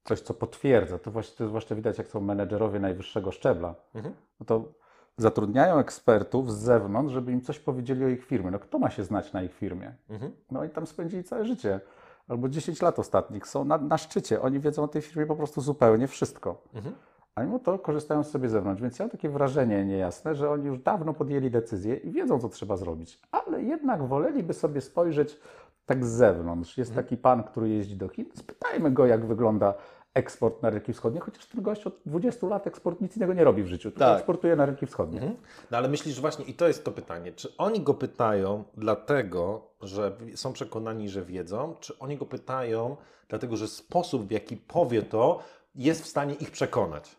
coś, 0.03 0.21
co 0.21 0.33
potwierdza. 0.33 0.99
To 0.99 1.11
właśnie, 1.11 1.37
to 1.37 1.47
zwłaszcza 1.47 1.75
widać, 1.75 1.97
jak 1.97 2.07
są 2.07 2.21
menedżerowie 2.21 2.79
najwyższego 2.79 3.31
szczebla. 3.31 3.75
Mhm. 3.95 4.15
No 4.39 4.45
to 4.45 4.73
zatrudniają 5.17 5.79
ekspertów 5.79 6.53
z 6.53 6.57
zewnątrz, 6.57 7.13
żeby 7.13 7.31
im 7.31 7.41
coś 7.41 7.59
powiedzieli 7.59 8.05
o 8.05 8.07
ich 8.07 8.25
firmie. 8.25 8.51
No 8.51 8.59
kto 8.59 8.79
ma 8.79 8.89
się 8.89 9.03
znać 9.03 9.33
na 9.33 9.43
ich 9.43 9.53
firmie? 9.53 9.95
Mhm. 10.09 10.31
No 10.51 10.63
i 10.63 10.69
tam 10.69 10.87
spędzili 10.87 11.23
całe 11.23 11.45
życie. 11.45 11.79
Albo 12.27 12.49
10 12.49 12.81
lat 12.81 12.99
ostatnich. 12.99 13.47
Są 13.47 13.65
na, 13.65 13.77
na 13.77 13.97
szczycie. 13.97 14.41
Oni 14.41 14.59
wiedzą 14.59 14.83
o 14.83 14.87
tej 14.87 15.01
firmie 15.01 15.25
po 15.25 15.35
prostu 15.35 15.61
zupełnie 15.61 16.07
wszystko. 16.07 16.61
Mhm. 16.73 16.95
A 17.37 17.43
mimo 17.43 17.59
to 17.59 17.79
korzystają 17.79 18.23
z 18.23 18.29
sobie 18.31 18.49
zewnątrz. 18.49 18.81
Więc 18.81 18.99
ja 18.99 19.05
mam 19.05 19.09
takie 19.11 19.29
wrażenie 19.29 19.85
niejasne, 19.85 20.35
że 20.35 20.49
oni 20.49 20.65
już 20.65 20.79
dawno 20.79 21.13
podjęli 21.13 21.51
decyzję 21.51 21.95
i 21.95 22.11
wiedzą, 22.11 22.39
co 22.39 22.49
trzeba 22.49 22.77
zrobić. 22.77 23.19
Ale 23.31 23.63
jednak 23.63 24.07
woleliby 24.07 24.53
sobie 24.53 24.81
spojrzeć 24.81 25.39
tak 25.85 26.05
z 26.05 26.09
zewnątrz. 26.09 26.77
Jest 26.77 26.95
taki 26.95 27.17
pan, 27.17 27.43
który 27.43 27.69
jeździ 27.69 27.95
do 27.95 28.07
Chin. 28.07 28.25
Spytajmy 28.35 28.91
go, 28.91 29.05
jak 29.05 29.25
wygląda 29.25 29.73
eksport 30.13 30.63
na 30.63 30.69
rynki 30.69 30.93
wschodnie, 30.93 31.19
chociaż 31.19 31.45
ten 31.45 31.61
gość 31.61 31.87
od 31.87 31.99
20 32.05 32.47
lat 32.47 32.67
eksport 32.67 33.01
nic 33.01 33.17
innego 33.17 33.33
nie 33.33 33.43
robi 33.43 33.63
w 33.63 33.67
życiu, 33.67 33.91
tylko 33.91 34.05
Tak. 34.05 34.17
eksportuje 34.17 34.55
na 34.55 34.65
rynki 34.65 34.85
wschodnie. 34.85 35.19
Mhm. 35.21 35.37
No 35.71 35.77
ale 35.77 35.87
myślisz 35.89 36.21
właśnie, 36.21 36.45
i 36.45 36.53
to 36.53 36.67
jest 36.67 36.85
to 36.85 36.91
pytanie, 36.91 37.31
czy 37.31 37.57
oni 37.57 37.81
go 37.81 37.93
pytają 37.93 38.63
dlatego, 38.77 39.67
że 39.81 40.17
są 40.35 40.53
przekonani, 40.53 41.09
że 41.09 41.25
wiedzą, 41.25 41.75
czy 41.79 41.99
oni 41.99 42.17
go 42.17 42.25
pytają 42.25 42.97
dlatego, 43.29 43.57
że 43.57 43.67
sposób, 43.67 44.27
w 44.27 44.31
jaki 44.31 44.57
powie 44.57 45.01
to, 45.01 45.39
jest 45.75 46.03
w 46.03 46.07
stanie 46.07 46.33
ich 46.33 46.51
przekonać? 46.51 47.15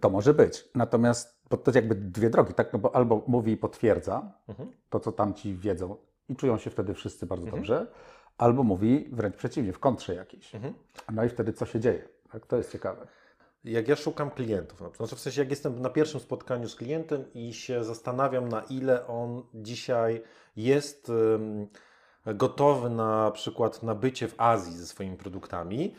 To 0.00 0.10
może 0.10 0.34
być. 0.34 0.64
Natomiast 0.74 1.34
bo 1.50 1.56
to 1.56 1.70
jakby 1.74 1.94
dwie 1.94 2.30
drogi, 2.30 2.54
tak? 2.54 2.72
No 2.72 2.78
bo 2.78 2.96
albo 2.96 3.24
mówi 3.26 3.52
i 3.52 3.56
potwierdza 3.56 4.32
Mhm. 4.48 4.72
to, 4.90 5.00
co 5.00 5.12
tamci 5.12 5.54
wiedzą 5.54 5.96
i 6.28 6.36
czują 6.36 6.58
się 6.58 6.70
wtedy 6.70 6.94
wszyscy 6.94 7.26
bardzo 7.26 7.44
Mhm. 7.44 7.62
dobrze, 7.62 7.86
albo 8.38 8.62
mówi 8.62 9.08
wręcz 9.12 9.36
przeciwnie, 9.36 9.72
w 9.72 9.78
kontrze 9.78 10.14
jakiejś. 10.14 10.54
Mhm. 10.54 10.74
No 11.12 11.24
i 11.24 11.28
wtedy 11.28 11.52
co 11.52 11.66
się 11.66 11.80
dzieje? 11.80 12.08
Tak, 12.32 12.46
to 12.46 12.56
jest 12.56 12.72
ciekawe. 12.72 13.06
Jak 13.64 13.88
ja 13.88 13.96
szukam 13.96 14.30
klientów, 14.30 14.78
przykład, 14.78 14.96
znaczy 14.96 15.16
w 15.16 15.20
sensie 15.20 15.40
jak 15.40 15.50
jestem 15.50 15.80
na 15.80 15.90
pierwszym 15.90 16.20
spotkaniu 16.20 16.68
z 16.68 16.76
klientem 16.76 17.24
i 17.34 17.52
się 17.54 17.84
zastanawiam, 17.84 18.48
na 18.48 18.60
ile 18.62 19.06
on 19.06 19.42
dzisiaj 19.54 20.22
jest 20.56 21.12
gotowy 22.34 22.90
na 22.90 23.30
przykład 23.30 23.82
na 23.82 23.94
bycie 23.94 24.28
w 24.28 24.34
Azji 24.38 24.76
ze 24.76 24.86
swoimi 24.86 25.16
produktami, 25.16 25.94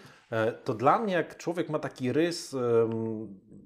to 0.63 0.73
dla 0.73 0.99
mnie 0.99 1.13
jak 1.13 1.37
człowiek 1.37 1.69
ma 1.69 1.79
taki 1.79 2.11
rys 2.11 2.55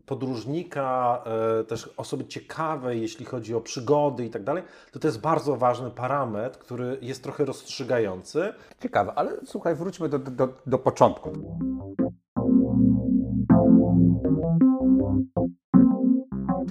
podróżnika, 0.10 1.24
e, 1.60 1.64
też 1.64 1.94
osoby 1.98 2.26
ciekawej, 2.26 3.02
jeśli 3.02 3.26
chodzi 3.26 3.56
o 3.56 3.62
przygody 3.62 4.26
i 4.26 4.30
tak 4.30 4.44
dalej, 4.44 4.64
to 4.92 5.00
to 5.00 5.08
jest 5.08 5.22
bardzo 5.22 5.56
ważny 5.56 5.92
parametr, 5.92 6.60
który 6.60 6.98
jest 7.02 7.24
trochę 7.24 7.46
rozstrzygający. 7.46 8.54
Ciekawe, 8.80 9.14
ale 9.16 9.32
słuchaj, 9.46 9.76
wróćmy 9.76 10.10
do, 10.10 10.20
do, 10.20 10.50
do 10.66 10.80
początku. 10.80 11.30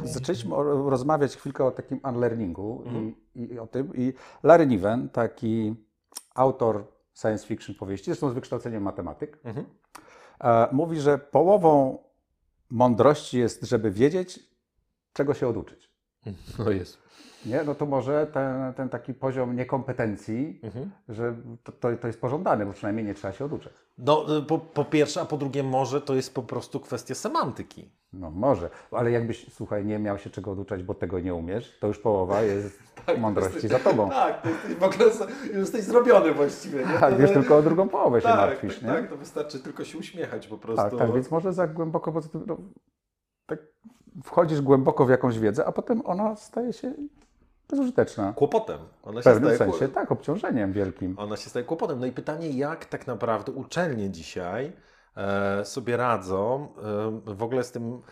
Zaczęliśmy 0.05 0.57
rozmawiać 0.91 1.37
chwilkę 1.37 1.65
o 1.65 1.71
takim 1.71 2.01
unlearningu 2.05 2.83
Mhm. 2.87 3.15
i, 3.35 3.53
i 3.53 3.59
o 3.59 3.67
tym. 3.67 3.93
I 3.95 4.13
Larry 4.43 4.67
Niven, 4.67 5.09
taki 5.09 5.75
autor 6.35 6.85
science 7.21 7.47
fiction 7.47 7.75
powieści, 7.75 8.05
zresztą 8.05 8.31
z 8.31 8.35
wykształceniem 8.35 8.83
matematyk, 8.83 9.39
Mhm. 9.45 9.67
e, 10.41 10.69
mówi, 10.73 11.01
że 11.01 11.19
połową 11.19 11.99
mądrości 12.71 13.39
jest, 13.39 13.63
żeby 13.65 13.91
wiedzieć, 13.91 14.41
czego 15.13 15.35
się 15.35 15.49
oduczyć. 15.49 15.88
No 16.59 16.71
jest. 16.71 16.99
Nie? 17.47 17.63
No 17.65 17.75
to 17.75 17.87
może 17.87 18.27
ten, 18.27 18.73
ten 18.75 18.89
taki 18.89 19.15
poziom 19.15 19.57
niekompetencji, 19.57 20.61
Mhm. 20.63 20.91
że 21.09 21.35
to, 21.65 21.73
to, 21.73 21.97
to 21.97 22.07
jest 22.07 22.21
pożądane, 22.21 22.67
bo 22.67 22.73
przynajmniej 22.73 23.07
nie 23.07 23.15
trzeba 23.15 23.33
się 23.33 23.45
oduczać. 23.45 23.73
No, 23.99 24.37
y, 24.39 24.43
po, 24.43 24.59
po 24.59 24.85
pierwsze, 24.85 25.21
a 25.21 25.25
po 25.25 25.37
drugie, 25.37 25.63
może 25.63 26.01
to 26.01 26.15
jest 26.15 26.35
po 26.35 26.43
prostu 26.43 26.81
kwestia 26.81 27.15
semantyki. 27.15 27.91
No 28.13 28.31
może, 28.31 28.71
ale 28.93 29.11
jakbyś, 29.11 29.47
słuchaj, 29.53 29.85
nie 29.87 29.99
miał 29.99 30.19
się 30.19 30.31
czego 30.31 30.51
oduczać, 30.53 30.83
bo 30.83 30.95
tego 30.95 31.21
nie 31.21 31.35
umiesz, 31.35 31.79
to 31.81 31.87
już 31.87 31.99
połowa 31.99 32.43
jest 32.43 32.79
mądrości 33.19 33.69
za 33.69 33.79
tobą. 33.79 34.11
Tak, 34.19 34.43
to 34.43 34.49
jesteś 34.49 34.77
w 34.77 34.83
ogóle 34.83 35.05
już 35.45 35.55
jesteś 35.55 35.83
zrobiony 35.85 36.33
właściwie. 36.35 36.79
Nie? 36.79 36.85
Tak, 37.01 37.15
To- 37.17 37.23
już 37.23 37.31
tylko 37.31 37.57
o 37.57 37.63
drugą 37.63 37.89
połowę 37.89 38.21
się 38.21 38.29
tak, 38.29 38.37
martwisz, 38.37 38.75
tak, 38.75 38.83
nie? 38.83 38.89
tak, 38.89 39.09
to 39.11 39.17
wystarczy 39.17 39.61
tylko 39.61 39.85
się 39.85 39.99
uśmiechać 39.99 40.47
po 40.47 40.59
prostu. 40.59 40.91
Tak, 40.91 40.99
tak, 40.99 41.15
więc 41.15 41.31
może 41.31 41.53
za 41.53 41.67
głęboko, 41.67 42.13
bo 42.13 42.21
no, 42.47 42.57
tak 43.49 43.59
wchodzisz 44.25 44.61
głęboko 44.61 45.07
w 45.07 45.11
jakąś 45.11 45.39
wiedzę, 45.39 45.67
a 45.67 45.73
potem 45.73 46.03
ona 46.07 46.37
staje 46.37 46.73
się 46.73 46.95
bezużyteczna. 47.71 48.33
Kłopotem. 48.33 48.79
Ona 49.03 49.21
W 49.21 49.25
pewnym 49.25 49.55
staje, 49.55 49.73
sensie, 49.73 49.89
tak, 49.89 50.13
obciążeniem 50.13 50.73
wielkim. 50.73 51.15
Ona 51.19 51.37
się 51.37 51.51
staje 51.51 51.65
kłopotem. 51.65 52.01
No 52.01 52.07
i 52.07 52.13
pytanie, 52.13 52.51
jak 52.51 52.85
tak 52.85 53.07
naprawdę 53.07 53.53
uczelnie 53.53 54.11
dzisiaj 54.11 54.73
e, 55.17 55.65
sobie 55.65 55.97
radzą 55.97 56.69
e, 57.27 57.35
w 57.35 57.43
ogóle 57.43 57.65
z 57.65 57.73
tym, 57.73 58.03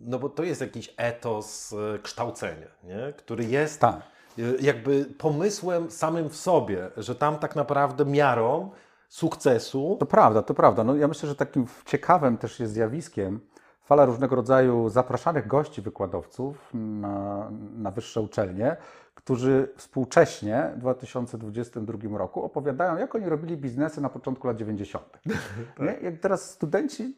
no 0.00 0.18
bo 0.18 0.28
to 0.28 0.42
jest 0.42 0.60
jakiś 0.60 0.94
etos 0.96 1.72
e, 1.72 1.98
kształcenia, 1.98 2.68
nie? 2.84 3.12
który 3.16 3.44
jest 3.44 3.80
Tak. 3.80 3.96
e, 4.38 4.42
jakby 4.60 5.04
pomysłem 5.18 5.90
samym 5.90 6.28
w 6.28 6.36
sobie, 6.36 6.90
że 6.96 7.14
tam 7.14 7.38
tak 7.38 7.56
naprawdę 7.56 8.04
miarą 8.04 8.70
sukcesu 9.08 9.96
To 10.00 10.06
prawda, 10.06 10.42
to 10.42 10.54
prawda. 10.54 10.84
No, 10.84 10.96
ja 10.96 11.08
myślę, 11.08 11.28
że 11.28 11.34
takim 11.34 11.66
ciekawym 11.86 12.38
też 12.38 12.60
jest 12.60 12.72
zjawiskiem 12.72 13.40
fala 13.84 14.04
różnego 14.04 14.36
rodzaju 14.36 14.88
zapraszanych 14.88 15.46
gości 15.46 15.82
wykładowców 15.82 16.70
na, 16.74 17.50
na 17.76 17.90
wyższe 17.90 18.20
uczelnie, 18.20 18.76
którzy 19.14 19.68
współcześnie 19.76 20.70
w 20.76 20.78
2022 20.78 22.18
roku 22.18 22.44
opowiadają, 22.44 22.96
jak 22.96 23.14
oni 23.14 23.28
robili 23.28 23.56
biznesy 23.56 24.00
na 24.00 24.08
początku 24.08 24.46
lat 24.46 24.56
90. 24.56 25.04
Nie? 25.78 25.96
Jak 26.02 26.18
teraz 26.18 26.50
studenci 26.50 27.16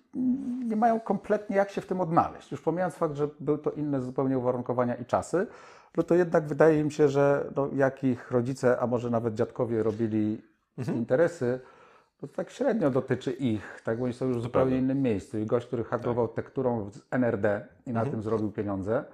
nie 0.68 0.76
mają 0.76 1.00
kompletnie 1.00 1.56
jak 1.56 1.70
się 1.70 1.80
w 1.80 1.86
tym 1.86 2.00
odnaleźć. 2.00 2.52
Już 2.52 2.60
pomijając 2.60 2.94
fakt, 2.94 3.16
że 3.16 3.28
były 3.40 3.58
to 3.58 3.70
inne 3.70 4.00
zupełnie 4.00 4.38
uwarunkowania 4.38 4.94
i 4.94 5.04
czasy, 5.04 5.46
no 5.96 6.02
to 6.02 6.14
jednak 6.14 6.46
wydaje 6.46 6.80
im 6.80 6.90
się, 6.90 7.08
że 7.08 7.50
no, 7.56 7.68
jak 7.72 8.04
ich 8.04 8.30
rodzice, 8.30 8.80
a 8.80 8.86
może 8.86 9.10
nawet 9.10 9.34
dziadkowie 9.34 9.82
robili 9.82 10.42
interesy, 10.94 11.60
to 12.20 12.28
tak 12.28 12.50
średnio 12.50 12.90
dotyczy 12.90 13.32
ich, 13.32 13.80
tak, 13.84 13.98
bo 13.98 14.04
oni 14.04 14.12
są 14.14 14.26
już 14.26 14.36
w 14.38 14.40
zupełnie 14.40 14.70
prawda. 14.70 14.84
innym 14.84 15.02
miejscu. 15.02 15.38
I 15.38 15.46
gość, 15.46 15.66
który 15.66 15.84
handlował 15.84 16.28
tekturą 16.28 16.90
z 16.90 17.00
NRD 17.10 17.66
i 17.86 17.92
na 17.92 18.06
tym 18.06 18.22
zrobił 18.22 18.52
pieniądze, 18.52 19.04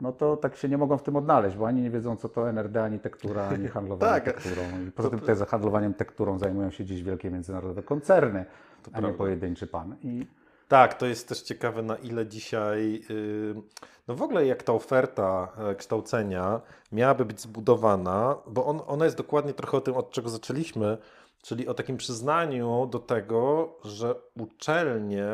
no 0.00 0.12
to 0.12 0.36
tak 0.36 0.56
się 0.56 0.68
nie 0.68 0.78
mogą 0.78 0.98
w 0.98 1.02
tym 1.02 1.16
odnaleźć, 1.16 1.56
bo 1.56 1.66
ani 1.66 1.82
nie 1.82 1.90
wiedzą, 1.90 2.16
co 2.16 2.28
to 2.28 2.48
NRD, 2.48 2.82
ani 2.84 2.98
tektura, 2.98 3.48
ani 3.48 3.68
handlowanie 3.78 4.20
Tak. 4.20 4.24
tekturą. 4.24 4.62
I 4.88 4.90
poza 4.90 5.10
tym 5.10 5.18
tutaj 5.18 5.36
za 5.36 5.46
handlowaniem 5.46 5.94
tekturą 5.94 6.38
zajmują 6.38 6.70
się 6.70 6.84
dziś 6.84 7.02
wielkie 7.02 7.30
międzynarodowe 7.30 7.82
koncerny, 7.82 8.38
a 8.38 8.96
nie 8.96 9.02
prawda. 9.02 9.18
pojedynczy 9.18 9.66
pan. 9.66 9.96
I 10.02 10.26
Tak, 10.70 10.94
to 10.94 11.06
jest 11.06 11.28
też 11.28 11.42
ciekawe, 11.42 11.82
na 11.82 11.96
ile 11.96 12.26
dzisiaj, 12.26 13.02
yy, 13.08 13.62
no 14.08 14.14
w 14.14 14.22
ogóle 14.22 14.46
jak 14.46 14.62
ta 14.62 14.72
oferta 14.72 15.52
e, 15.58 15.74
kształcenia 15.74 16.60
miałaby 16.92 17.24
być 17.24 17.40
zbudowana, 17.40 18.36
bo 18.46 18.66
on, 18.66 18.80
ona 18.86 19.04
jest 19.04 19.16
dokładnie 19.16 19.54
trochę 19.54 19.76
o 19.76 19.80
tym, 19.80 19.96
od 19.96 20.10
czego 20.10 20.28
zaczęliśmy, 20.28 20.98
czyli 21.42 21.68
o 21.68 21.74
takim 21.74 21.96
przyznaniu 21.96 22.86
do 22.86 22.98
tego, 22.98 23.68
że 23.84 24.14
uczelnie 24.38 25.28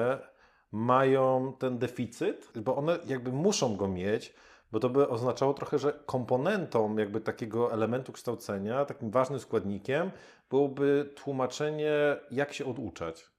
mają 0.73 1.53
ten 1.59 1.79
deficyt, 1.79 2.53
bo 2.57 2.77
one 2.77 2.99
jakby 3.07 3.33
muszą 3.33 3.77
go 3.77 3.89
mieć, 3.89 4.35
bo 4.73 4.81
to 4.81 4.89
by 4.89 5.09
oznaczało 5.09 5.55
trochę, 5.55 5.79
że 5.79 5.93
komponentą 6.07 6.97
jakby 6.97 7.21
takiego 7.21 7.73
elementu 7.73 8.13
kształcenia, 8.13 8.85
takim 8.85 9.11
ważnym 9.11 9.41
składnikiem 9.41 10.11
byłoby 10.51 11.13
tłumaczenie, 11.17 12.17
jak 12.31 12.53
się 12.53 12.67
oduczać. 12.67 13.36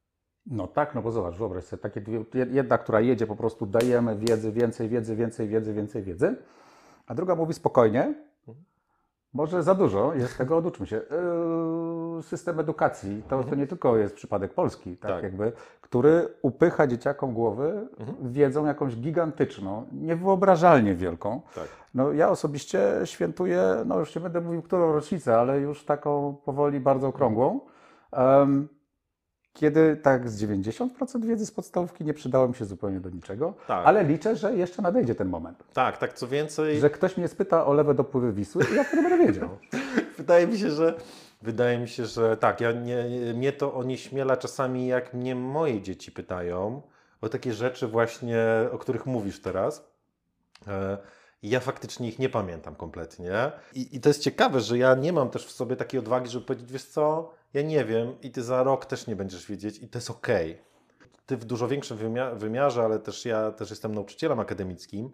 No 0.52 0.68
tak, 0.68 0.96
no 0.96 1.02
bo 1.02 1.12
zobacz, 1.12 1.36
wyobraź 1.36 1.64
sobie, 1.64 1.82
takie 1.82 2.02
dwie, 2.02 2.24
jedna, 2.52 2.78
która 2.78 3.00
jedzie 3.00 3.28
po 3.28 3.36
prostu, 3.36 3.66
dajemy 3.66 4.18
wiedzy, 4.18 4.52
więcej 4.52 4.90
wiedzy, 4.90 5.16
więcej 5.16 5.48
wiedzy, 5.48 5.74
więcej 5.74 6.04
wiedzy, 6.04 6.36
a 7.08 7.16
druga 7.16 7.36
mówi 7.36 7.54
spokojnie, 7.54 8.14
może 9.34 9.64
za 9.64 9.76
dużo 9.76 10.14
jest 10.14 10.38
tego, 10.38 10.58
oduczmy 10.58 10.88
się. 10.88 11.02
Yy, 12.16 12.24
system 12.24 12.60
edukacji, 12.60 13.24
to, 13.30 13.44
to 13.44 13.56
nie 13.56 13.68
tylko 13.68 13.98
jest 13.98 14.16
przypadek 14.16 14.54
Polski, 14.54 14.98
tak, 14.98 15.12
Tak. 15.12 15.24
jakby, 15.24 15.52
który 15.82 16.28
upycha 16.42 16.88
dzieciakom 16.88 17.34
głowy 17.34 17.88
wiedzą 18.22 18.66
jakąś 18.66 18.96
gigantyczną, 18.98 19.86
niewyobrażalnie 19.92 20.96
wielką. 20.96 21.42
Tak. 21.56 21.68
No 21.94 22.12
ja 22.12 22.30
osobiście 22.30 22.92
świętuję, 23.06 23.84
no 23.86 24.00
już 24.00 24.16
nie 24.16 24.22
będę 24.22 24.42
mówił 24.42 24.62
którą 24.62 24.94
rocznicę, 24.94 25.38
ale 25.40 25.60
już 25.60 25.86
taką 25.86 26.36
powoli 26.46 26.80
bardzo 26.80 27.08
okrągłą. 27.08 27.60
Em, 28.12 28.68
kiedy 29.58 29.96
tak 29.96 30.30
z 30.30 30.44
90% 30.44 31.26
wiedzy 31.26 31.46
z 31.46 31.52
podstawówki 31.52 32.06
nie 32.06 32.14
przydało 32.14 32.48
mi 32.48 32.56
się 32.56 32.66
zupełnie 32.66 33.00
do 33.00 33.10
niczego, 33.10 33.54
Tak. 33.68 33.86
ale 33.88 34.04
liczę, 34.04 34.36
że 34.36 34.56
jeszcze 34.56 34.82
nadejdzie 34.82 35.16
ten 35.16 35.30
moment, 35.30 35.64
Tak, 35.74 35.98
tak, 35.98 36.14
co 36.14 36.28
więcej, 36.28 36.80
że 36.80 36.90
ktoś 36.90 37.18
mnie 37.18 37.28
spyta 37.28 37.66
o 37.66 37.74
lewe 37.74 37.94
dopływy 37.94 38.34
Wisły 38.34 38.64
i 38.72 38.76
ja 38.76 38.84
wtedy 38.84 39.10
będę 39.10 39.28
wiedział. 39.28 39.50
wydaje 40.18 40.48
mi 40.48 40.58
się, 40.58 40.72
że 40.72 40.94
wydaje 41.42 41.80
mi 41.80 41.88
się, 41.88 42.06
że 42.06 42.38
tak, 42.38 42.62
ja 42.62 42.72
nie, 42.72 43.06
mnie 43.36 43.52
to 43.52 43.74
onieśmiela 43.74 44.38
czasami, 44.38 44.88
jak 44.88 45.14
mnie 45.14 45.36
moje 45.36 45.82
dzieci 45.82 46.12
pytają 46.12 46.82
o 47.22 47.30
takie 47.30 47.54
rzeczy 47.54 47.88
właśnie, 47.88 48.40
o 48.72 48.78
których 48.78 49.06
mówisz 49.06 49.42
teraz. 49.42 49.88
E, 50.68 50.98
Ja 51.44 51.60
faktycznie 51.60 52.08
ich 52.08 52.20
nie 52.20 52.30
pamiętam 52.30 52.76
kompletnie. 52.76 53.52
I, 53.74 53.96
I 53.96 54.02
to 54.02 54.10
jest 54.10 54.22
ciekawe, 54.22 54.62
że 54.62 54.78
ja 54.78 54.96
nie 54.96 55.14
mam 55.14 55.30
też 55.30 55.46
w 55.46 55.52
sobie 55.52 55.76
takiej 55.76 56.00
odwagi, 56.00 56.30
żeby 56.30 56.46
powiedzieć, 56.46 56.72
wiesz 56.72 56.86
co, 56.86 57.34
ja 57.54 57.62
nie 57.62 57.86
wiem 57.86 58.22
i 58.22 58.32
ty 58.32 58.44
za 58.44 58.64
rok 58.64 58.86
też 58.86 59.08
nie 59.08 59.16
będziesz 59.16 59.48
wiedzieć 59.48 59.78
i 59.78 59.88
to 59.88 59.98
jest 59.98 60.10
okej. 60.10 60.62
Ty 61.26 61.38
w 61.38 61.46
dużo 61.46 61.68
większym 61.68 61.98
wymia- 61.98 62.38
wymiarze, 62.38 62.84
ale 62.84 63.00
też 63.00 63.26
ja 63.26 63.52
też 63.52 63.70
jestem 63.70 63.96
nauczycielem 63.96 64.40
akademickim. 64.40 65.12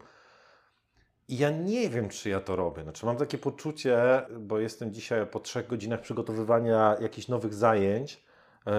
I 1.27 1.37
ja 1.37 1.49
nie 1.49 1.89
wiem, 1.89 2.09
czy 2.09 2.29
ja 2.29 2.39
to 2.39 2.55
robię. 2.55 2.83
Znaczy, 2.83 3.05
mam 3.05 3.17
takie 3.17 3.37
poczucie, 3.37 4.21
bo 4.39 4.59
jestem 4.59 4.93
dzisiaj 4.93 5.27
po 5.27 5.39
trzech 5.39 5.67
godzinach 5.67 6.01
przygotowywania 6.01 6.95
jakichś 7.01 7.27
nowych 7.27 7.53
zajęć. 7.53 8.23
yy, 8.65 8.71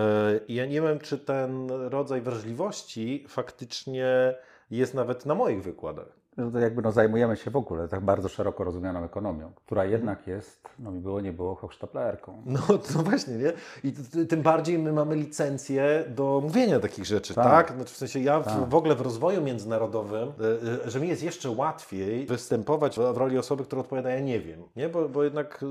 I 0.49 0.55
ja 0.55 0.67
nie 0.67 0.81
wiem, 0.83 0.99
czy 0.99 1.19
ten 1.19 1.71
rodzaj 1.71 2.21
wrażliwości 2.21 3.27
faktycznie 3.29 4.35
jest 4.71 4.95
nawet 4.95 5.27
na 5.27 5.35
moich 5.35 5.63
wykładach. 5.63 6.24
No 6.37 6.51
to 6.51 6.59
jakby 6.59 6.83
no, 6.83 6.93
zajmujemy 6.93 7.37
się 7.37 7.51
w 7.51 7.57
ogóle 7.57 7.89
tak 7.89 8.01
bardzo 8.01 8.29
szeroko 8.29 8.65
rozumianą 8.65 9.05
ekonomią, 9.05 9.53
która 9.55 9.85
jednak 9.85 10.27
jest, 10.27 10.69
no 10.79 10.91
mi 10.91 11.01
było, 11.01 11.21
nie 11.21 11.33
było, 11.33 11.55
hochsztaplerką. 11.55 12.43
No 12.47 12.61
to 12.93 13.03
właśnie, 13.03 13.35
nie? 13.35 13.53
I 13.85 13.93
tym 14.27 14.43
bardziej 14.43 14.79
my 14.79 14.93
mamy 14.93 15.17
licencję 15.17 16.05
do 16.09 16.41
mówienia 16.43 16.81
takich 16.81 17.05
rzeczy, 17.05 17.35
tak? 17.35 17.67
Tak. 17.67 17.77
Znaczy 17.77 17.95
w 17.95 17.97
sensie 17.97 18.21
ja 18.21 18.41
w, 18.41 18.45
Tak. 18.45 18.69
w 18.69 18.75
ogóle 18.75 18.95
w 18.95 19.01
rozwoju 19.01 19.43
międzynarodowym, 19.43 20.29
y, 20.29 20.87
y, 20.87 20.91
że 20.91 21.01
mi 21.01 21.09
jest 21.09 21.23
jeszcze 21.23 21.51
łatwiej 21.51 22.27
występować 22.27 22.97
w 22.99 23.15
w 23.15 23.17
roli 23.17 23.39
osoby, 23.39 23.65
która 23.65 23.81
odpowiada 23.81 24.11
ja 24.11 24.21
nie 24.21 24.41
wiem, 24.41 24.63
nie? 24.77 24.89
Bo, 24.89 25.09
bo 25.09 25.25
jednak 25.25 25.63
y, 25.63 25.67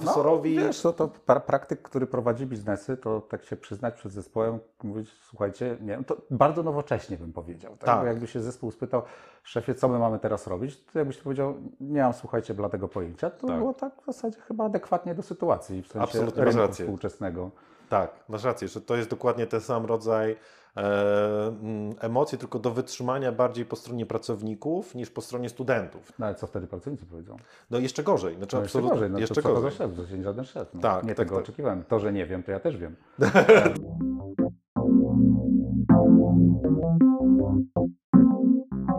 profesorowi. 0.00 0.56
No, 0.56 0.62
wiesz, 0.62 0.82
to, 0.82 0.92
to 0.92 1.10
pra- 1.26 1.40
praktyk, 1.40 1.82
który 1.82 2.06
prowadzi 2.06 2.46
biznesy, 2.46 2.96
to 2.96 3.20
tak 3.20 3.44
się 3.44 3.56
przyznać 3.56 3.94
przed 3.94 4.12
zespołem, 4.12 4.58
mówić, 4.82 5.10
słuchajcie, 5.28 5.76
nie 5.80 5.86
wiem, 5.86 6.04
to 6.04 6.16
bardzo 6.30 6.62
nowocześnie 6.62 7.16
bym 7.16 7.32
powiedział. 7.32 7.72
Tak? 7.72 7.80
Tak. 7.86 8.00
Bo 8.00 8.06
jakby 8.06 8.26
się 8.26 8.40
zespół 8.40 8.70
spytał, 8.70 9.02
szefie, 9.42 9.74
co 9.74 9.88
my 9.88 9.98
mamy 9.98 10.18
teraz 10.18 10.46
robić, 10.46 10.84
to 10.84 10.98
jakbyś 10.98 11.16
powiedział, 11.18 11.54
nie 11.80 12.02
mam, 12.02 12.12
słuchajcie, 12.12 12.54
bladego 12.54 12.88
pojęcia, 12.88 13.30
to 13.30 13.46
Tak. 13.46 13.56
było 13.58 13.74
tak 13.74 14.02
w 14.02 14.06
zasadzie 14.06 14.40
chyba 14.40 14.64
adekwatnie 14.64 15.14
do 15.14 15.22
sytuacji, 15.22 15.82
w 15.82 15.86
sensie 15.86 16.04
Absolutnie 16.04 16.44
rynku 16.44 16.72
współczesnego. 16.72 17.50
Tak, 17.88 18.10
masz 18.28 18.44
rację, 18.44 18.68
że 18.68 18.80
to 18.80 18.96
jest 18.96 19.10
dokładnie 19.10 19.46
ten 19.46 19.60
sam 19.60 19.86
rodzaj 19.86 20.36
e, 20.76 21.46
mm, 21.46 21.94
emocji, 22.00 22.38
tylko 22.38 22.58
do 22.58 22.70
wytrzymania 22.70 23.32
bardziej 23.32 23.64
po 23.64 23.76
stronie 23.76 24.06
pracowników 24.06 24.94
niż 24.94 25.10
po 25.10 25.20
stronie 25.20 25.48
studentów. 25.48 26.12
No 26.18 26.26
ale 26.26 26.34
co 26.34 26.46
wtedy 26.46 26.66
pracownicy 26.66 27.06
powiedzą? 27.06 27.36
No 27.70 27.78
jeszcze 27.78 28.02
gorzej. 28.02 28.36
Znaczy, 28.36 28.56
No 28.56 28.62
jeszcze 28.62 28.78
absolutnie, 28.78 28.94
gorzej, 28.94 29.10
no 29.10 29.18
jeszcze 29.18 29.42
to 29.42 29.54
gorzej. 29.54 29.70
szef, 29.70 29.90
to 30.10 30.16
nie 30.16 30.22
żaden 30.24 30.44
szef. 30.44 30.74
No. 30.74 30.80
Tak, 30.80 31.02
nie 31.04 31.08
tak, 31.14 31.16
tego 31.26 31.34
tak. 31.36 31.44
oczekiwałem. 31.44 31.84
To, 31.84 32.00
że 32.00 32.12
nie 32.12 32.26
wiem, 32.26 32.42
to 32.42 32.50
ja 32.50 32.60
też 32.60 32.76
wiem. 32.76 32.96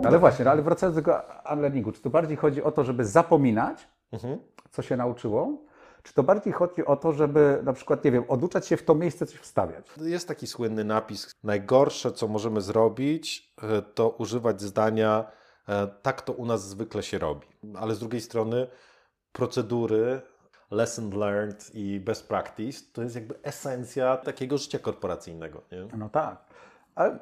Ale 0.06 0.20
właśnie, 0.20 0.46
no, 0.46 0.52
ale 0.52 0.62
wracając 0.62 0.96
do 0.96 1.02
tego 1.02 1.22
unlearningu, 1.54 1.92
czy 1.92 2.02
to 2.02 2.10
bardziej 2.10 2.38
chodzi 2.38 2.64
o 2.64 2.72
to, 2.72 2.84
żeby 2.84 3.06
zapominać, 3.06 3.88
Mhm. 4.12 4.40
co 4.72 4.82
się 4.82 4.98
nauczyło, 4.98 5.58
czy 6.04 6.14
to 6.14 6.24
bardziej 6.24 6.54
chodzi 6.54 6.86
o 6.86 6.96
to, 6.96 7.12
żeby 7.12 7.60
na 7.64 7.74
przykład, 7.74 8.04
nie 8.06 8.12
wiem, 8.12 8.24
oduczać 8.28 8.68
się 8.68 8.78
w 8.78 8.84
to 8.84 8.96
miejsce 8.96 9.26
coś 9.26 9.40
wstawiać? 9.40 9.86
Jest 9.98 10.28
taki 10.28 10.48
słynny 10.48 10.84
napis: 10.84 11.32
Najgorsze, 11.44 12.12
co 12.12 12.28
możemy 12.28 12.62
zrobić, 12.62 13.54
e, 13.62 13.82
to 13.82 14.10
używać 14.10 14.62
zdania 14.62 15.32
e, 15.68 15.88
tak 15.88 16.22
to 16.22 16.34
u 16.34 16.46
nas 16.46 16.70
zwykle 16.70 17.04
się 17.04 17.18
robi. 17.18 17.48
Ale 17.76 17.96
z 17.96 18.00
drugiej 18.00 18.22
strony 18.22 18.68
procedury, 19.32 20.22
lesson 20.72 21.18
learned 21.18 21.76
i 21.76 22.00
best 22.00 22.28
practice 22.28 22.80
to 22.94 23.02
jest 23.02 23.16
jakby 23.16 23.36
esencja 23.44 24.18
takiego 24.18 24.58
życia 24.58 24.80
korporacyjnego. 24.80 25.62
Nie? 25.72 25.98
No 25.98 26.10
tak. 26.10 26.46
Ale 26.96 27.20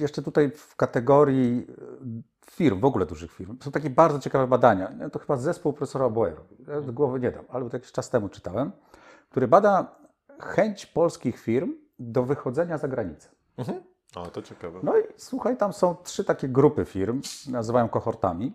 jeszcze 0.00 0.22
tutaj 0.22 0.50
w 0.50 0.76
kategorii 0.76 1.66
y, 1.70 2.22
firm, 2.50 2.80
w 2.80 2.84
ogóle 2.84 3.06
dużych 3.06 3.32
firm, 3.32 3.58
są 3.62 3.70
takie 3.70 3.90
bardzo 3.90 4.18
ciekawe 4.18 4.46
badania. 4.46 4.92
To 5.12 5.18
chyba 5.18 5.36
zespół 5.36 5.72
profesora 5.72 6.08
Boye 6.08 6.34
robi. 6.34 6.56
Ja 6.68 6.92
głowy 6.92 7.20
nie 7.20 7.30
dam, 7.30 7.44
ale 7.48 7.70
to 7.70 7.76
jakiś 7.76 7.92
czas 7.92 8.10
temu 8.10 8.28
czytałem, 8.28 8.72
który 9.30 9.48
bada 9.48 9.96
chęć 10.40 10.86
polskich 10.86 11.40
firm 11.40 11.74
do 11.98 12.22
wychodzenia 12.22 12.78
za 12.78 12.88
granicę. 12.88 13.28
Mhm. 13.56 13.82
O, 14.16 14.26
to 14.26 14.42
ciekawe. 14.42 14.80
No 14.82 14.98
i 14.98 15.02
słuchaj, 15.16 15.56
tam 15.56 15.72
są 15.72 15.94
trzy 15.94 16.24
takie 16.24 16.48
grupy 16.48 16.84
firm, 16.84 17.20
nazywają 17.50 17.88
kohortami, 17.88 18.52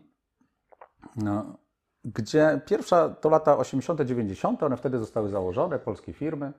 no, 1.16 1.58
gdzie 2.04 2.62
pierwsza 2.66 3.10
to 3.10 3.30
lata 3.30 3.58
80., 3.58 4.02
90., 4.02 4.64
one 4.64 4.78
wtedy 4.78 5.00
zostały 5.00 5.30
założone, 5.30 5.80
polskie 5.80 6.14
firmy. 6.14 6.54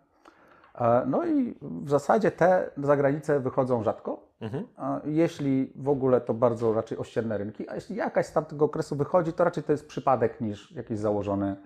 E, 0.74 1.02
No 1.06 1.26
i 1.26 1.54
w 1.62 1.90
zasadzie 1.90 2.30
te 2.30 2.70
za 2.76 2.96
granicę 2.96 3.40
wychodzą 3.40 3.82
rzadko. 3.82 4.20
Mhm. 4.40 4.66
A 4.76 5.00
Jeśli 5.04 5.72
w 5.76 5.88
ogóle 5.88 6.20
to 6.20 6.34
bardzo 6.34 6.72
raczej 6.74 6.98
ościenne 6.98 7.38
rynki, 7.38 7.68
a 7.68 7.74
jeśli 7.74 7.96
jakaś 7.96 8.26
z 8.26 8.32
tamtego 8.32 8.64
okresu 8.64 8.96
wychodzi, 8.96 9.32
to 9.32 9.44
raczej 9.44 9.62
to 9.62 9.72
jest 9.72 9.86
przypadek 9.88 10.40
niż 10.40 10.72
jakiś 10.72 10.98
założony 10.98 11.56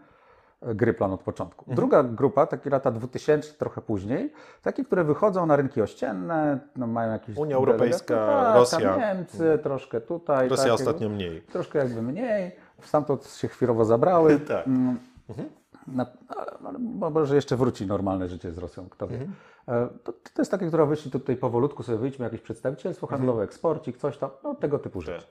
e, 0.62 0.75
gry 0.75 0.94
plan 0.94 1.12
od 1.12 1.20
początku. 1.22 1.62
Mhm. 1.64 1.76
Druga 1.76 2.02
grupa, 2.02 2.46
takie 2.46 2.70
lata 2.70 2.90
2000, 2.90 3.52
trochę 3.52 3.80
później, 3.80 4.32
takie, 4.62 4.84
które 4.84 5.04
wychodzą 5.04 5.46
na 5.46 5.56
rynki 5.56 5.82
ościenne, 5.82 6.58
no, 6.76 6.86
mają 6.86 7.12
jakieś... 7.12 7.36
Unia 7.36 7.56
Europejska, 7.56 8.16
tak, 8.26 8.44
tam 8.44 8.54
Rosja. 8.54 8.96
Niemcy, 8.96 9.58
troszkę 9.62 10.00
tutaj. 10.00 10.48
Rosja 10.48 10.64
takie- 10.64 10.75
ostatnio 10.75 11.08
mniej. 11.08 11.42
Troszkę 11.42 11.78
jakby 11.78 12.02
mniej, 12.02 12.56
stamtąd 12.82 13.26
się 13.26 13.48
chwilowo 13.48 13.84
zabrały. 13.84 14.40
Tak. 14.48 14.66
Mm, 14.66 14.96
Mhm. 15.28 15.48
Na, 15.88 16.07
ale, 16.28 16.52
ale 16.64 16.78
może 17.11 17.35
jeszcze 17.35 17.57
wróci 17.57 17.87
normalne 17.87 18.28
życie 18.28 18.52
z 18.52 18.59
Rosją, 18.59 18.88
kto 18.88 19.09
wie. 19.09 19.28
E, 19.69 19.88
To, 20.05 20.12
to 20.12 20.43
jest 20.43 20.50
takie, 20.50 20.66
która 20.69 20.87
wyszli 20.87 21.11
tutaj 21.11 21.37
powolutku, 21.37 21.83
sobie 21.83 21.99
wyjdźmy, 21.99 22.25
jakieś 22.25 22.40
przedstawicielstwo 22.40 23.07
handlowe, 23.07 23.43
eksporcik, 23.43 23.97
coś 23.97 24.19
tam, 24.19 24.31
no 24.45 24.55
tego 24.55 24.78
typu 24.78 25.00
rzeczy. 25.00 25.26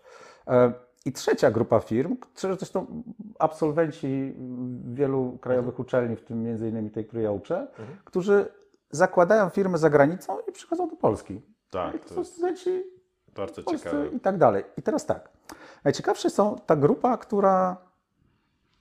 E, 0.47 0.73
I 1.05 1.11
trzecia 1.11 1.51
grupa 1.51 1.79
firm, 1.79 2.17
które 2.17 2.55
zresztą 2.55 3.03
absolwenci 3.39 4.35
wielu 4.93 5.37
krajowych 5.41 5.79
uczelni, 5.79 6.15
w 6.15 6.23
tym 6.23 6.43
między 6.43 6.69
innymi 6.69 6.91
tej, 6.91 7.05
której 7.05 7.23
ja 7.23 7.31
uczę, 7.31 7.67
którzy 8.03 8.45
zakładają 8.91 9.49
firmy 9.49 9.77
za 9.77 9.89
granicą 9.89 10.37
i 10.49 10.51
przychodzą 10.51 10.89
do 10.89 10.95
Polski. 10.95 11.41
Tak, 11.69 11.95
I 11.95 11.99
to 11.99 12.09
to 12.09 12.15
są 12.15 12.23
studenci 12.23 12.83
bardzo 13.35 13.63
ciekawe. 13.63 14.07
i 14.07 14.19
tak 14.19 14.37
dalej. 14.37 14.63
I 14.77 14.81
teraz 14.81 15.05
tak. 15.05 15.29
Najciekawsze 15.83 16.29
są 16.29 16.55
ta 16.65 16.75
grupa, 16.75 17.17
która 17.17 17.77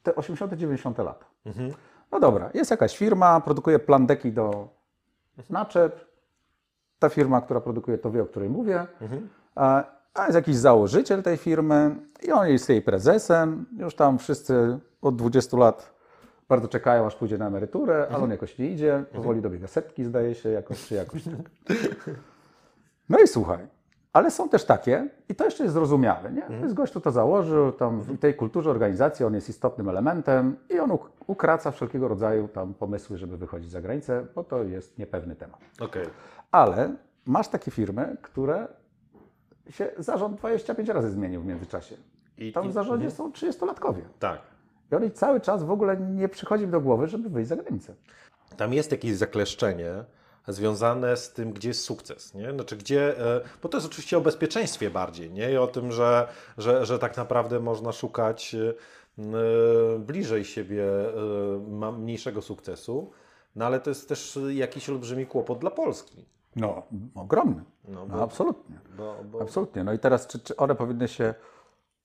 te 0.02 0.14
80., 0.14 0.52
90. 0.54 0.98
lata. 0.98 1.26
Mhm. 1.46 1.72
No 2.12 2.20
dobra, 2.20 2.50
jest 2.54 2.70
jakaś 2.70 2.98
firma, 2.98 3.40
produkuje 3.40 3.78
plandeki 3.78 4.32
do 4.32 4.68
naczep. 5.50 6.14
Ta 6.98 7.08
firma, 7.08 7.40
która 7.40 7.60
produkuje, 7.60 7.98
to 7.98 8.10
wie, 8.10 8.22
o 8.22 8.26
której 8.26 8.50
mówię. 8.50 8.86
Mhm. 9.00 9.28
A, 9.54 9.84
a 10.14 10.22
jest 10.24 10.34
jakiś 10.34 10.56
założyciel 10.56 11.22
tej 11.22 11.36
firmy 11.36 11.96
i 12.22 12.32
on 12.32 12.48
jest 12.48 12.68
jej 12.68 12.82
prezesem. 12.82 13.66
Już 13.78 13.94
tam 13.94 14.18
wszyscy 14.18 14.78
od 15.02 15.16
20 15.16 15.56
lat 15.56 15.94
bardzo 16.48 16.68
czekają, 16.68 17.06
aż 17.06 17.14
pójdzie 17.16 17.38
na 17.38 17.46
emeryturę, 17.46 18.06
ale 18.10 18.24
on 18.24 18.30
jakoś 18.30 18.58
nie 18.58 18.66
idzie. 18.70 19.04
Powoli 19.12 19.40
dobiega 19.40 19.66
setki, 19.66 20.04
zdaje 20.04 20.34
się, 20.34 20.48
jakoś 20.48 20.86
czy 20.86 20.94
jakoś 20.94 21.24
tak. 21.24 21.50
No 23.08 23.18
i 23.18 23.26
słuchaj, 23.28 23.66
ale 24.14 24.30
są 24.30 24.48
też 24.48 24.64
takie, 24.64 25.08
i 25.28 25.34
to 25.34 25.44
jeszcze 25.44 25.62
jest 25.62 25.74
zrozumiałe, 25.74 26.32
nie? 26.32 26.42
To 26.42 26.52
jest 26.52 26.74
gość, 26.74 26.90
kto 26.90 27.00
to 27.00 27.10
założył, 27.10 27.72
tam 27.72 28.00
w 28.00 28.18
tej 28.18 28.34
kulturze 28.34 28.70
organizacji 28.70 29.24
on 29.24 29.34
jest 29.34 29.48
istotnym 29.48 29.88
elementem 29.88 30.56
i 30.70 30.78
on 30.78 30.90
uk- 30.90 31.08
ukraca 31.26 31.70
wszelkiego 31.70 32.08
rodzaju 32.08 32.48
tam 32.48 32.74
pomysły, 32.74 33.18
żeby 33.18 33.36
wychodzić 33.36 33.70
za 33.70 33.80
granicę, 33.80 34.26
bo 34.34 34.44
to 34.44 34.62
jest 34.62 34.98
niepewny 34.98 35.36
temat. 35.36 35.60
Okej. 35.80 36.06
Ale 36.50 36.92
masz 37.26 37.48
takie 37.48 37.70
firmy, 37.70 38.16
które 38.22 38.68
się 39.70 39.90
zarząd 39.98 40.38
25 40.38 40.88
razy 40.88 41.10
zmienił 41.10 41.40
w 41.42 41.46
międzyczasie. 41.46 41.96
I- 42.38 42.52
Tam 42.52 42.68
w 42.68 42.72
zarządzie 42.72 43.06
mhm. 43.06 43.16
są 43.16 43.30
30-latkowie. 43.48 44.02
Tak. 44.18 44.38
I 44.92 44.94
oni 44.94 45.10
cały 45.10 45.40
czas 45.40 45.62
w 45.64 45.70
ogóle 45.70 45.96
nie 45.96 46.28
przychodzi 46.28 46.64
im 46.64 46.70
do 46.70 46.80
głowy, 46.80 47.06
żeby 47.08 47.28
wyjść 47.28 47.48
za 47.48 47.56
granicę. 47.56 47.94
Tam 48.56 48.72
jest 48.74 48.92
jakieś 48.92 49.16
zakleszczenie 49.16 49.90
związane 50.52 51.16
z 51.16 51.32
tym, 51.32 51.52
gdzie 51.52 51.68
jest 51.68 51.84
sukces, 51.84 52.34
nie? 52.34 52.52
Znaczy, 52.52 52.76
gdzie, 52.76 53.18
e, 53.36 53.40
bo 53.62 53.68
to 53.68 53.76
jest 53.76 53.86
oczywiście 53.86 54.18
o 54.18 54.20
bezpieczeństwie 54.20 54.90
bardziej, 54.90 55.30
nie? 55.30 55.52
I 55.52 55.56
o 55.56 55.66
tym, 55.66 55.92
że, 55.92 56.28
że, 56.58 56.86
że 56.86 56.98
tak 56.98 57.16
naprawdę 57.16 57.60
można 57.60 57.92
szukać 57.92 58.54
e, 58.54 59.98
bliżej 59.98 60.44
siebie 60.44 60.84
e, 61.88 61.92
mniejszego 61.92 62.42
sukcesu, 62.42 63.10
no 63.56 63.64
ale 63.64 63.80
to 63.80 63.90
jest 63.90 64.08
też 64.08 64.38
jakiś 64.48 64.88
olbrzymi 64.88 65.26
kłopot 65.26 65.58
dla 65.58 65.70
Polski. 65.70 66.24
No, 66.56 66.82
ogromny. 67.14 67.62
No, 67.88 68.06
No, 68.06 68.16
bo, 68.16 68.22
absolutnie. 68.22 68.78
bo, 68.96 69.16
bo, 69.24 69.40
Absolutnie. 69.40 69.84
No 69.84 69.92
i 69.92 69.98
teraz, 69.98 70.26
czy, 70.26 70.38
czy 70.38 70.56
one 70.56 70.74
powinny 70.74 71.08
się 71.08 71.34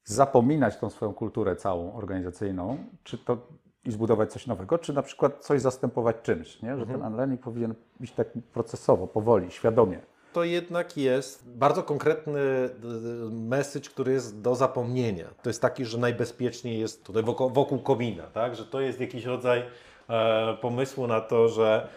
zapominać 0.03 0.77
tą 0.77 0.89
swoją 0.89 1.13
kulturę 1.13 1.55
całą 1.55 1.93
organizacyjną, 1.95 2.77
czy 3.03 3.17
to 3.17 3.37
i 3.85 3.91
zbudować 3.91 4.31
coś 4.31 4.47
nowego, 4.47 4.77
czy 4.77 4.93
na 4.93 5.01
przykład 5.01 5.45
coś 5.45 5.61
zastępować 5.61 6.15
czymś, 6.23 6.61
nie? 6.61 6.77
że 6.77 6.85
ten 6.85 7.01
unlearning 7.01 7.41
powinien 7.41 7.75
iść 8.01 8.13
tak 8.13 8.27
procesowo, 8.53 9.07
powoli, 9.07 9.51
świadomie. 9.51 9.99
to 10.33 10.43
jednak 10.43 10.97
jest 10.97 11.49
bardzo 11.49 11.83
konkretny 11.83 12.39
e, 12.39 12.69
message, 13.31 13.89
który 13.89 14.11
jest 14.11 14.41
do 14.41 14.55
zapomnienia. 14.55 15.25
To 15.43 15.49
jest 15.49 15.61
taki, 15.61 15.85
że 15.85 15.97
najbezpieczniej 15.97 16.79
jest 16.79 17.05
tutaj 17.05 17.23
wokół, 17.23 17.49
wokół 17.49 17.79
komina, 17.79 18.23
tak? 18.23 18.55
że 18.55 18.65
to 18.65 18.81
jest 18.81 18.99
jakiś 18.99 19.25
rodzaj 19.25 19.63
e, 20.09 20.57
pomysłu 20.61 21.07
na 21.07 21.21
to, 21.21 21.49
że, 21.49 21.87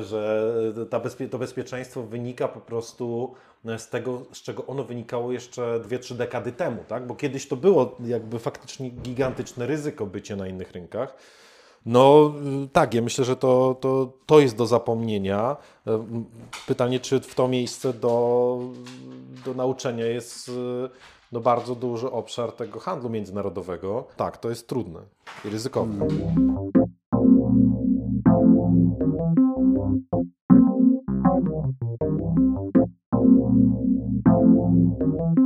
że 0.00 0.52
ta 0.90 1.00
bezpie, 1.00 1.28
to 1.28 1.38
bezpieczeństwo 1.38 2.02
wynika 2.02 2.48
po 2.48 2.60
prostu 2.60 3.34
z 3.78 3.88
tego, 3.88 4.22
z 4.32 4.42
czego 4.42 4.66
ono 4.66 4.84
wynikało 4.84 5.32
jeszcze 5.32 5.80
2-3 5.80 6.16
dekady 6.16 6.52
temu, 6.52 6.84
tak? 6.88 7.06
bo 7.06 7.14
kiedyś 7.14 7.48
to 7.48 7.56
było 7.56 7.96
jakby 8.04 8.38
faktycznie 8.38 8.90
gigantyczne 8.90 9.66
ryzyko 9.66 10.06
bycie 10.06 10.36
na 10.36 10.48
innych 10.48 10.72
rynkach. 10.72 11.16
No 11.86 12.32
y, 12.64 12.68
tak, 12.68 12.94
ja 12.94 13.02
myślę, 13.02 13.24
że 13.24 13.36
to, 13.36 13.76
to, 13.80 14.12
to 14.26 14.40
jest 14.40 14.56
do 14.56 14.66
zapomnienia. 14.66 15.56
M, 15.86 16.24
Pytanie, 16.66 17.00
czy 17.00 17.20
w 17.20 17.34
to 17.34 17.48
miejsce 17.48 17.92
do, 17.92 18.58
do 19.44 19.54
nauczenia 19.54 20.06
jest 20.06 20.48
y, 20.48 20.52
no, 21.32 21.40
bardzo 21.40 21.74
duży 21.74 22.10
obszar 22.10 22.52
tego 22.52 22.80
handlu 22.80 23.10
międzynarodowego. 23.10 24.04
Tak, 24.16 24.38
to 24.38 24.48
jest 24.48 24.68
trudne 24.68 25.00
i 25.44 25.48
ryzykowne. 25.48 26.06
Thank 29.98 30.28
you. 35.36 35.37